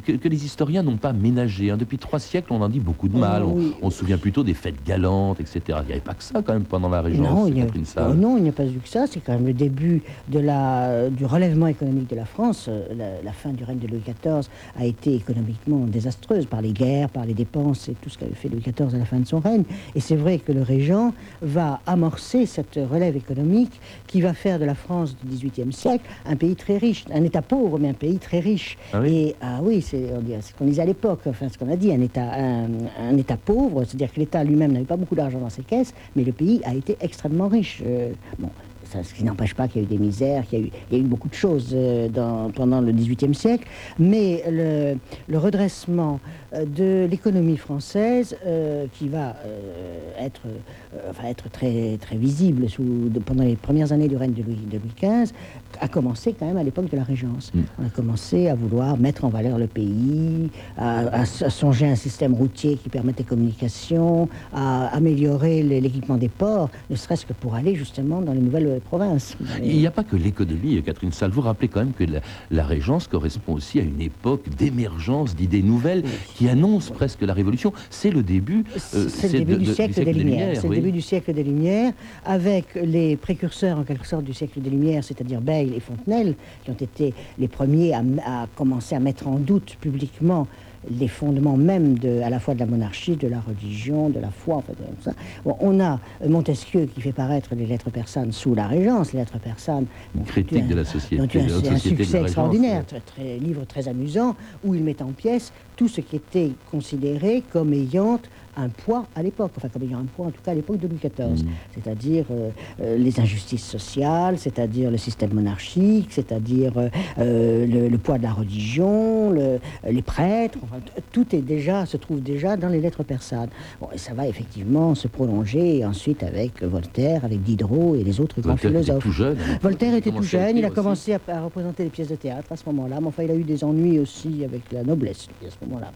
que, 0.06 0.14
que 0.14 0.28
les 0.28 0.44
historiens 0.46 0.84
n'ont 0.84 0.98
pas 0.98 1.14
ménagé. 1.14 1.70
hein. 1.72 1.78
Depuis 1.78 1.98
trois 1.98 2.20
siècles, 2.20 2.52
on 2.52 2.62
en 2.62 2.70
dit 2.70 2.80
beaucoup 2.80 3.08
de 3.08 3.18
mal. 3.18 3.44
Oh, 3.46 3.60
On- 3.82 3.90
se 3.90 4.00
souvient 4.00 4.18
plutôt 4.18 4.44
des 4.44 4.54
fêtes 4.54 4.84
galantes, 4.86 5.40
etc. 5.40 5.62
Il 5.84 5.86
n'y 5.88 5.92
avait 5.94 6.02
pas 6.02 6.14
que 6.14 6.24
ça 6.24 6.42
quand 6.44 6.54
même 6.54 6.64
pendant 6.66 6.90
la 6.90 7.02
Régence. 7.02 7.28
Non, 7.28 7.48
il 7.48 7.54
n'y 7.56 7.62
a, 7.62 7.66
Catherine 7.66 7.86
Salle. 7.86 8.08
oh 8.12 8.14
non, 8.14 8.38
il 8.38 8.44
n'y 8.44 8.50
a 8.50 8.52
pas 8.52 8.66
eu 8.66 8.72
que 8.84 8.90
ça. 8.90 9.06
C'est 9.08 9.20
quand 9.20 9.34
même 9.34 9.46
le 9.48 9.54
début 9.54 10.02
de 10.30 10.40
la, 10.40 11.10
du 11.10 11.26
relèvement 11.26 11.68
économique 11.68 12.10
de 12.10 12.16
la 12.16 12.26
France. 12.26 12.66
Euh, 12.70 12.84
La, 12.98 13.22
la 13.24 13.32
fin 13.34 13.52
du 13.52 13.64
règne 13.64 13.78
de 13.80 13.88
Louis 13.88 14.02
XIV 14.06 14.50
a 14.80 14.86
été 14.88 15.14
économiquement 15.16 15.86
désastreuse 15.86 16.46
par 16.48 16.62
les 16.62 16.72
guerres, 16.72 17.10
par 17.10 17.26
les 17.26 17.34
dépenses 17.34 17.88
et 17.90 17.94
tout 18.02 18.10
ce 18.10 18.18
qu'avait 18.18 18.34
fait 18.34 18.50
Louis 18.50 18.62
XIV 18.62 18.94
à 18.96 18.98
la 18.98 19.06
fin 19.06 19.20
de 19.20 19.26
son 19.28 19.40
règne. 19.40 19.64
Et 19.96 20.00
c'est 20.00 20.16
vrai 20.16 20.40
que 20.40 20.52
le 20.52 20.62
régent 20.64 21.14
va 21.42 21.80
amorcer 21.86 22.46
cette 22.46 22.80
relève 22.90 23.16
économique 23.16 23.80
qui 24.08 24.22
va 24.22 24.34
faire 24.34 24.58
de 24.60 24.66
la 24.66 24.76
France 24.76 25.16
du 25.24 25.28
XVIIIe 25.36 25.72
siècle 25.74 26.06
un 26.26 26.36
pays 26.36 26.56
très 26.56 26.78
riche, 26.78 27.06
un 27.14 27.24
État 27.24 27.42
pauvre, 27.42 27.78
mais 27.80 27.90
un 27.90 27.94
pays 27.94 28.18
très 28.18 28.40
riche. 28.40 28.78
Et 29.06 29.36
ah 29.42 29.60
oui, 29.62 29.82
c'est 29.82 30.06
on 30.18 30.22
dit- 30.22 30.34
c'est 30.42 30.54
ce 30.54 30.56
qu'on 30.58 30.66
disait 30.66 30.82
à 30.82 30.86
l'époque, 30.86 31.22
enfin 31.28 31.48
ce 31.50 31.58
qu'on 31.58 31.72
a 31.72 31.76
dit, 31.76 31.92
un 31.92 32.02
État, 32.02 32.32
un, 32.34 32.68
un 33.00 33.18
État 33.18 33.38
pauvre, 33.38 33.84
c'est-à-dire 33.84 34.12
que 34.14 34.20
l'État 34.20 34.44
lui-même 34.44 34.72
n'avait 34.72 34.86
pas 34.86 34.98
beaucoup 34.98 35.16
d'argent 35.16 35.40
dans 35.40 35.50
ses 35.50 35.64
caisses, 35.64 35.94
mais 36.16 36.24
le 36.24 36.32
pays 36.32 36.62
a 36.64 36.74
été 36.74 36.98
extrêmement 37.02 37.48
riche. 37.48 37.82
Euh, 37.86 38.12
bon, 38.40 38.50
ça, 38.92 39.04
ce 39.04 39.14
qui 39.14 39.24
n'empêche 39.24 39.54
pas 39.54 39.68
qu'il 39.68 39.82
y 39.82 39.86
a 39.86 39.88
eu 39.88 39.90
des 39.90 39.98
misères, 39.98 40.46
qu'il 40.48 40.60
y 40.60 40.62
a 40.64 40.66
eu, 40.66 40.70
il 40.92 40.98
y 40.98 41.02
a 41.02 41.04
eu 41.04 41.08
beaucoup 41.08 41.28
de 41.30 41.34
choses 41.34 41.72
euh, 41.74 42.08
dans- 42.10 42.50
pendant 42.52 42.82
le 42.82 42.92
XVIIIe 42.92 43.36
siècle, 43.36 43.68
mais 44.00 44.44
le, 44.50 44.96
le 45.28 45.38
redressement 45.38 46.20
euh, 46.54 46.66
de 46.66 47.08
l'économie 47.10 47.58
française, 47.58 48.36
euh, 48.46 48.86
qui 48.94 49.10
va 49.10 49.36
euh, 49.46 50.26
être, 50.26 50.42
euh, 50.46 51.12
très, 51.52 51.98
très 51.98 52.16
visible 52.16 52.70
sous, 52.70 52.84
de- 53.10 53.20
pendant 53.20 53.44
les 53.44 53.56
premières 53.56 53.92
années 53.92 54.08
du 54.08 54.16
règne 54.16 54.34
de 54.34 54.42
Louis, 54.44 54.58
de 54.72 54.78
Louis 54.78 54.92
XV, 55.02 55.34
a 55.82 55.88
commencé 55.88 56.34
quand 56.34 56.46
même 56.46 56.58
à 56.58 56.64
l'époque 56.64 56.90
de 56.90 56.96
la 56.98 57.04
Régence. 57.04 57.52
On 57.82 57.86
a 57.86 57.90
commencé 57.90 58.48
à 58.48 58.56
vouloir 58.56 58.98
mettre 58.98 59.26
en 59.26 59.30
valeur 59.30 59.58
le 59.58 59.68
pays, 59.68 60.50
à, 60.78 61.00
à 61.08 61.22
s- 61.24 61.42
à 61.44 61.50
songer 61.50 61.88
à 61.88 61.92
un 61.92 61.96
système 61.96 62.34
routier 62.34 62.78
qui 62.78 62.90
permette 62.90 63.20
les 63.20 63.26
communications, 63.26 64.30
à 64.54 64.88
améliorer 64.96 65.64
l'é- 65.64 65.82
l'équipement 65.82 66.16
des 66.18 66.30
ports, 66.30 66.70
ne 66.90 66.96
serait-ce 66.96 67.26
que 67.26 67.34
pour 67.34 67.56
aller 67.56 67.76
justement 67.76 68.22
dans 68.22 68.34
les 68.34 68.40
nouvelles 68.40 68.77
provinces. 68.80 69.36
Il 69.64 69.78
n'y 69.78 69.88
a 69.88 69.92
pas 69.92 70.04
que 70.04 70.16
l'économie, 70.16 70.82
Catherine 70.84 71.12
Salle. 71.12 71.32
Vous 71.32 71.42
rappelez 71.42 71.68
quand 71.68 71.80
même 71.80 71.94
que 71.94 72.04
la, 72.04 72.20
la 72.52 72.66
Régence 72.66 73.08
correspond 73.08 73.54
aussi 73.54 73.80
à 73.80 73.84
une 73.84 74.02
époque 74.02 74.50
d'émergence 74.58 75.36
d'idées 75.36 75.64
nouvelles 75.64 76.04
qui 76.36 76.48
annonce 76.50 76.90
presque 76.90 77.22
la 77.22 77.34
Révolution. 77.34 77.74
C'est 77.90 78.12
le 78.12 78.24
début. 78.24 78.64
euh, 78.96 79.08
C'est 79.10 79.32
le 79.34 79.40
début 79.40 79.54
de- 79.54 79.60
du 79.60 79.74
siècle 79.74 80.04
des 80.04 80.14
Lumières. 80.14 80.60
C'est 80.62 80.68
le 80.68 80.76
début 80.76 80.92
du 80.92 81.02
siècle 81.02 81.34
des 81.34 81.44
Lumières, 81.44 81.94
avec 82.26 82.66
les 82.76 83.16
précurseurs 83.16 83.80
en 83.80 83.84
quelque 83.84 84.06
sorte 84.08 84.24
du 84.24 84.34
siècle 84.34 84.60
des 84.62 84.70
Lumières, 84.70 85.04
c'est-à-dire 85.04 85.42
Bayle 85.42 85.74
et 85.76 85.80
Fontenelle, 85.80 86.36
qui 86.64 86.72
ont 86.72 86.74
été 86.80 87.14
les 87.40 87.48
premiers 87.48 87.94
à, 87.94 88.04
à 88.26 88.48
commencer 88.56 88.96
à 88.96 89.00
mettre 89.00 89.28
en 89.28 89.38
doute 89.38 89.78
publiquement 89.82 90.48
les 90.90 91.08
fondements 91.08 91.58
même 91.58 91.98
de, 91.98 92.22
à 92.22 92.30
la 92.30 92.40
fois 92.40 92.54
de 92.54 92.60
la 92.60 92.66
monarchie, 92.66 93.16
de 93.16 93.28
la 93.28 93.40
religion, 93.40 94.10
de 94.10 94.20
la 94.20 94.30
foi, 94.30 94.58
en 94.58 94.62
fait, 94.62 94.74
tout 94.74 95.04
ça. 95.04 95.12
Bon, 95.44 95.56
on 95.60 95.80
a 95.80 96.00
Montesquieu 96.26 96.86
qui 96.86 97.02
fait 97.02 97.12
paraître 97.12 97.56
les 97.56 97.66
lettres 97.66 97.90
persanes 97.90 98.32
sous 98.32 98.56
la 98.56 98.68
Régence, 98.68 99.14
les 99.14 99.20
lettres 99.20 99.40
persanes. 99.40 99.86
Une 100.16 100.24
critique 100.24 100.68
de 100.68 100.76
la 100.76 100.86
société, 100.86 101.22
ont 101.22 101.26
eu 101.26 101.70
un, 101.70 101.78
succès 101.78 102.22
extraordinaire, 102.22 102.86
très, 102.86 103.00
très- 103.00 103.38
livre 103.38 103.66
très 103.66 103.88
amusant, 103.88 104.36
où 104.64 104.76
il 104.76 104.84
met 104.84 105.02
en 105.02 105.12
pièces 105.12 105.52
tout 105.76 105.88
ce 105.88 106.02
qui 106.02 106.16
était 106.16 106.52
considéré 106.72 107.44
comme 107.52 107.74
ayant 107.74 108.20
un 108.58 108.70
poids 108.70 109.06
à 109.16 109.24
l'époque, 109.24 109.52
enfin 109.56 109.70
comme 109.70 109.84
ayant 109.84 110.00
un 110.00 110.06
poids 110.06 110.26
en 110.28 110.32
tout 110.32 110.42
cas 110.44 110.52
à 110.52 110.56
l'époque 110.56 110.80
de 110.80 110.88
Louis 110.88 110.98
XIV, 111.00 111.46
c'est-à-dire 111.74 112.26
euh, 112.32 112.50
euh, 112.82 112.98
les 112.98 113.20
injustices 113.20 113.64
sociales, 113.66 114.38
c'est-à-dire 114.38 114.90
le 114.92 114.98
système 114.98 115.34
monarchique, 115.34 116.08
c'est-à-dire 116.12 116.74
euh, 116.78 117.66
le, 117.66 117.88
le 117.88 117.98
poids 117.98 118.18
de 118.18 118.24
la 118.24 118.34
religion, 118.34 119.30
le- 119.32 119.60
les 119.90 120.02
prêtres, 120.02 120.58
enfin, 120.64 120.78
tout 121.12 121.36
est 121.36 121.42
déjà, 121.42 121.86
se 121.86 121.98
trouve 121.98 122.22
déjà 122.22 122.58
dans 122.58 122.70
les 122.70 122.82
lettres 122.82 123.04
persanes. 123.04 123.50
Bon, 123.80 123.88
et 123.94 123.98
ça 123.98 124.14
va 124.14 124.28
effectivement 124.28 124.96
se 124.96 125.08
prolonger 125.08 125.86
ensuite 125.86 126.24
avec 126.24 126.64
Voltaire, 126.64 127.24
avec 127.26 127.44
Diderot 127.44 127.96
et 127.96 128.04
les 128.04 128.20
autres 128.20 128.42
grands 128.42 128.52
Voltaire 128.52 128.72
était 128.72 128.84
philosophes. 128.84 129.04
tout 129.04 129.12
jeune. 129.12 129.38
hein. 129.40 129.58
Voltaire 129.62 129.94
était 129.96 130.12
tout 130.12 130.24
jeune, 130.24 130.58
il 130.58 130.66
a 130.66 130.70
commencé 130.72 131.14
à, 131.14 131.20
à 131.28 131.42
représenter 131.42 131.84
les 131.84 131.90
pièces 131.90 132.10
de 132.10 132.16
théâtre 132.16 132.52
à 132.52 132.56
ce 132.58 132.64
moment-là, 132.68 132.98
mais 133.00 133.08
enfin 133.08 133.24
il 133.24 133.32
a 133.32 133.36
eu 133.36 133.44
des 133.44 133.64
ennuis 133.64 134.00
aussi 134.00 134.44
avec 134.44 134.62
la 134.72 134.84
noblesse 134.84 135.28
à 135.46 135.50
ce 135.52 135.66
moment-là. 135.66 135.92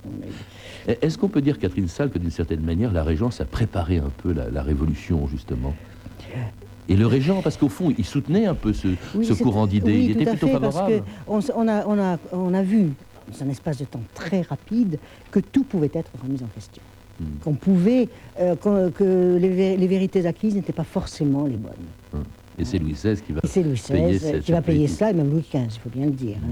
Est-ce 1.02 1.18
qu'on 1.18 1.28
peut 1.30 1.42
dire, 1.42 1.58
Catherine 1.60 1.88
Salle, 1.88 2.10
que 2.10 2.20
d'une 2.20 2.32
certaine 2.32 2.51
manière, 2.60 2.92
la 2.92 3.04
Régence 3.04 3.40
a 3.40 3.46
préparé 3.46 4.00
un 4.00 4.12
peu 4.22 4.34
la, 4.34 4.50
la 4.50 4.62
Révolution, 4.62 5.28
justement 5.28 5.74
et 6.90 6.96
le 6.98 7.08
régent, 7.08 7.42
parce 7.42 7.56
qu'au 7.56 7.70
fond, 7.70 7.94
il 7.98 8.04
soutenait 8.04 8.48
un 8.48 8.56
peu 8.56 8.74
ce, 8.74 8.90
Oui, 9.16 9.26
ce 9.26 9.34
courant 9.34 9.66
d'idées. 9.66 9.92
oui, 9.94 10.06
il 10.06 10.12
était 10.12 10.26
plutôt 10.32 10.48
fait, 10.48 10.54
favorable. 10.54 11.04
Parce 11.26 11.48
que 11.48 11.54
on, 11.56 11.62
on 11.64 11.68
a, 11.70 11.86
on, 11.88 12.00
a, 12.00 12.18
on 12.34 12.54
a 12.54 12.64
vu, 12.64 12.90
dans 13.32 13.46
un 13.46 13.50
espace 13.50 13.78
de 13.78 13.86
temps 13.86 14.02
très 14.14 14.42
rapide, 14.42 14.98
que 15.30 15.40
tout 15.40 15.64
pouvait 15.64 15.92
être 15.94 16.12
remis 16.22 16.40
en 16.44 16.48
question. 16.48 16.82
Hmm. 17.20 17.26
Qu'on 17.44 17.54
pouvait, 17.54 18.10
euh, 18.42 18.56
que 18.56 19.38
les, 19.40 19.50
vé- 19.50 19.78
les 19.78 19.88
vérités 19.88 20.26
acquises 20.26 20.56
n'étaient 20.56 20.74
pas 20.74 20.84
forcément 20.84 21.46
les 21.46 21.56
bonnes. 21.56 22.24
Et 22.60 22.66
c'est 22.66 22.78
Louis 22.80 22.92
XVI 22.94 23.16
qui 23.22 23.32
va 23.32 23.42
payer 23.42 23.64
XVI 23.74 24.20
cette- 24.20 24.44
qui 24.44 24.52
va 24.52 24.62
payer 24.62 24.88
cela, 24.88 25.12
et 25.12 25.14
même 25.14 25.30
Louis 25.32 25.46
XV, 25.50 25.64
il 25.76 25.80
faut 25.80 25.90
bien 25.90 26.06
le 26.08 26.12
dire. 26.12 26.38
hein. 26.44 26.48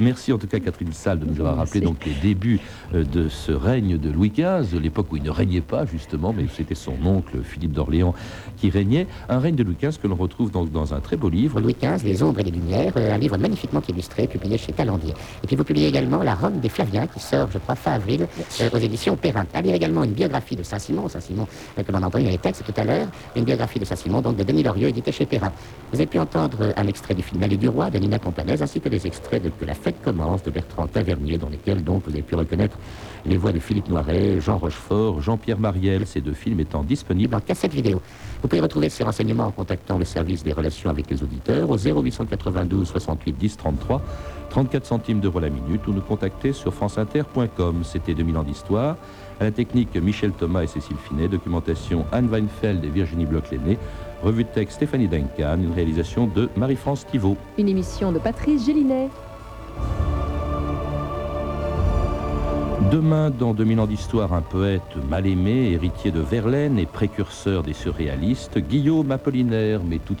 Merci 0.00 0.32
en 0.32 0.38
tout 0.38 0.46
cas 0.46 0.58
Catherine 0.60 0.92
Salle 0.92 1.20
de 1.20 1.24
nous 1.26 1.38
avoir 1.40 1.56
rappelé 1.56 1.80
Merci. 1.80 1.86
donc 1.92 2.04
les 2.06 2.14
débuts 2.14 2.60
euh, 2.94 3.04
de 3.04 3.28
ce 3.28 3.52
règne 3.52 3.98
de 3.98 4.10
Louis 4.10 4.30
XV, 4.30 4.80
l'époque 4.80 5.06
où 5.12 5.16
il 5.16 5.22
ne 5.22 5.30
régnait 5.30 5.60
pas 5.60 5.86
justement, 5.86 6.32
mais 6.36 6.46
c'était 6.54 6.74
son 6.74 6.94
oncle 7.04 7.38
Philippe 7.42 7.72
d'Orléans 7.72 8.14
qui 8.56 8.70
régnait. 8.70 9.06
Un 9.28 9.38
règne 9.38 9.54
de 9.54 9.62
Louis 9.62 9.76
XV 9.80 9.98
que 9.98 10.06
l'on 10.08 10.16
retrouve 10.16 10.50
donc 10.50 10.70
dans 10.70 10.94
un 10.94 11.00
très 11.00 11.16
beau 11.16 11.28
livre. 11.28 11.60
Louis 11.60 11.76
XV, 11.80 12.04
Les 12.04 12.22
ombres 12.22 12.40
et 12.40 12.44
les 12.44 12.50
lumières, 12.50 12.92
euh, 12.96 13.14
un 13.14 13.18
livre 13.18 13.36
magnifiquement 13.38 13.82
illustré, 13.88 14.26
publié 14.26 14.58
chez 14.58 14.72
Talandier. 14.72 15.14
Et 15.42 15.46
puis 15.46 15.56
vous 15.56 15.64
publiez 15.64 15.88
également 15.88 16.22
La 16.22 16.34
Rome 16.34 16.60
des 16.60 16.68
Flaviens, 16.68 17.06
qui 17.06 17.20
sort, 17.20 17.48
je 17.52 17.58
crois, 17.58 17.74
fin 17.74 17.92
avril, 17.92 18.26
euh, 18.60 18.70
aux 18.72 18.78
éditions 18.78 19.16
Perrin. 19.16 19.46
À 19.54 19.62
lire 19.62 19.74
également 19.74 20.04
une 20.04 20.12
biographie 20.12 20.56
de 20.56 20.62
Saint-Simon, 20.62 21.08
Saint-Simon, 21.08 21.46
euh, 21.78 21.82
comme 21.82 21.96
on 21.96 22.02
a 22.02 22.06
entendu 22.06 22.24
dans 22.24 22.30
les 22.30 22.38
textes 22.38 22.64
tout 22.64 22.80
à 22.80 22.84
l'heure, 22.84 23.08
une 23.36 23.44
biographie 23.44 23.78
de 23.78 23.84
Saint-Simon, 23.84 24.20
donc 24.20 24.36
de 24.36 24.44
Denis 24.44 24.62
Lorieux, 24.62 24.88
édité 24.88 25.12
chez 25.12 25.26
Perrin. 25.26 25.52
Vous 25.92 25.98
avez 25.98 26.06
pu 26.06 26.18
entendre 26.18 26.72
un 26.76 26.86
extrait 26.86 27.14
du 27.14 27.22
film 27.22 27.40
L'Allée 27.40 27.56
du 27.56 27.68
Roi 27.68 27.90
de 27.90 27.98
Nina 27.98 28.18
Companaise, 28.18 28.62
ainsi 28.62 28.80
que 28.80 28.88
des 28.88 29.06
extraits 29.06 29.42
de 29.42 29.50
Que 29.50 29.64
la 29.66 29.74
fête 29.74 29.91
commence 30.02 30.42
de 30.42 30.50
Bertrand 30.50 30.86
Tavernier, 30.86 31.38
dans 31.38 31.48
lesquels 31.48 31.82
donc 31.82 32.04
vous 32.04 32.12
avez 32.12 32.22
pu 32.22 32.34
reconnaître 32.34 32.76
les 33.24 33.36
voix 33.36 33.52
de 33.52 33.58
Philippe 33.58 33.88
Noiret, 33.88 34.40
Jean 34.40 34.58
Rochefort, 34.58 34.82
Fort, 34.82 35.20
Jean-Pierre 35.20 35.58
Mariel, 35.58 36.06
ces 36.06 36.20
deux 36.20 36.32
films 36.32 36.60
étant 36.60 36.82
disponibles 36.82 37.34
en 37.34 37.40
cassette 37.40 37.72
vidéo. 37.72 38.00
Vous 38.42 38.48
pouvez 38.48 38.60
retrouver 38.60 38.88
ces 38.88 39.04
renseignements 39.04 39.46
en 39.46 39.52
contactant 39.52 39.98
le 39.98 40.04
service 40.04 40.42
des 40.42 40.52
relations 40.52 40.90
avec 40.90 41.08
les 41.08 41.22
auditeurs 41.22 41.70
au 41.70 41.76
0892 41.76 42.88
68 42.88 43.32
10 43.32 43.56
33, 43.56 44.02
34 44.50 44.84
centimes 44.84 45.20
d'euros 45.20 45.40
la 45.40 45.50
minute 45.50 45.86
ou 45.86 45.92
nous 45.92 46.00
contacter 46.00 46.52
sur 46.52 46.74
franceinter.com. 46.74 47.82
C'était 47.84 48.14
2000 48.14 48.36
ans 48.36 48.42
d'histoire. 48.42 48.96
À 49.40 49.44
la 49.44 49.50
technique, 49.50 49.96
Michel 49.96 50.32
Thomas 50.32 50.62
et 50.62 50.66
Cécile 50.66 50.96
Finet. 51.08 51.28
Documentation, 51.28 52.04
Anne 52.12 52.28
Weinfeld 52.28 52.84
et 52.84 52.88
Virginie 52.88 53.26
Bloch-Lenné. 53.26 53.78
Revue 54.22 54.44
de 54.44 54.48
texte, 54.48 54.76
Stéphanie 54.76 55.08
Duncan. 55.08 55.58
Une 55.62 55.72
réalisation 55.72 56.26
de 56.26 56.48
Marie-France 56.56 57.06
Thivault. 57.06 57.36
Une 57.58 57.68
émission 57.68 58.12
de 58.12 58.18
Patrice 58.18 58.66
Gélinet. 58.66 59.08
Demain, 62.90 63.30
dans 63.30 63.54
2000 63.54 63.80
ans 63.80 63.86
d'histoire, 63.86 64.34
un 64.34 64.42
poète 64.42 64.82
mal 65.08 65.26
aimé, 65.26 65.70
héritier 65.70 66.10
de 66.10 66.20
Verlaine 66.20 66.78
et 66.78 66.84
précurseur 66.84 67.62
des 67.62 67.72
surréalistes, 67.72 68.58
Guillaume 68.58 69.10
Apollinaire, 69.12 69.80
mais 69.82 69.98
tout 69.98 70.12
de 70.12 70.20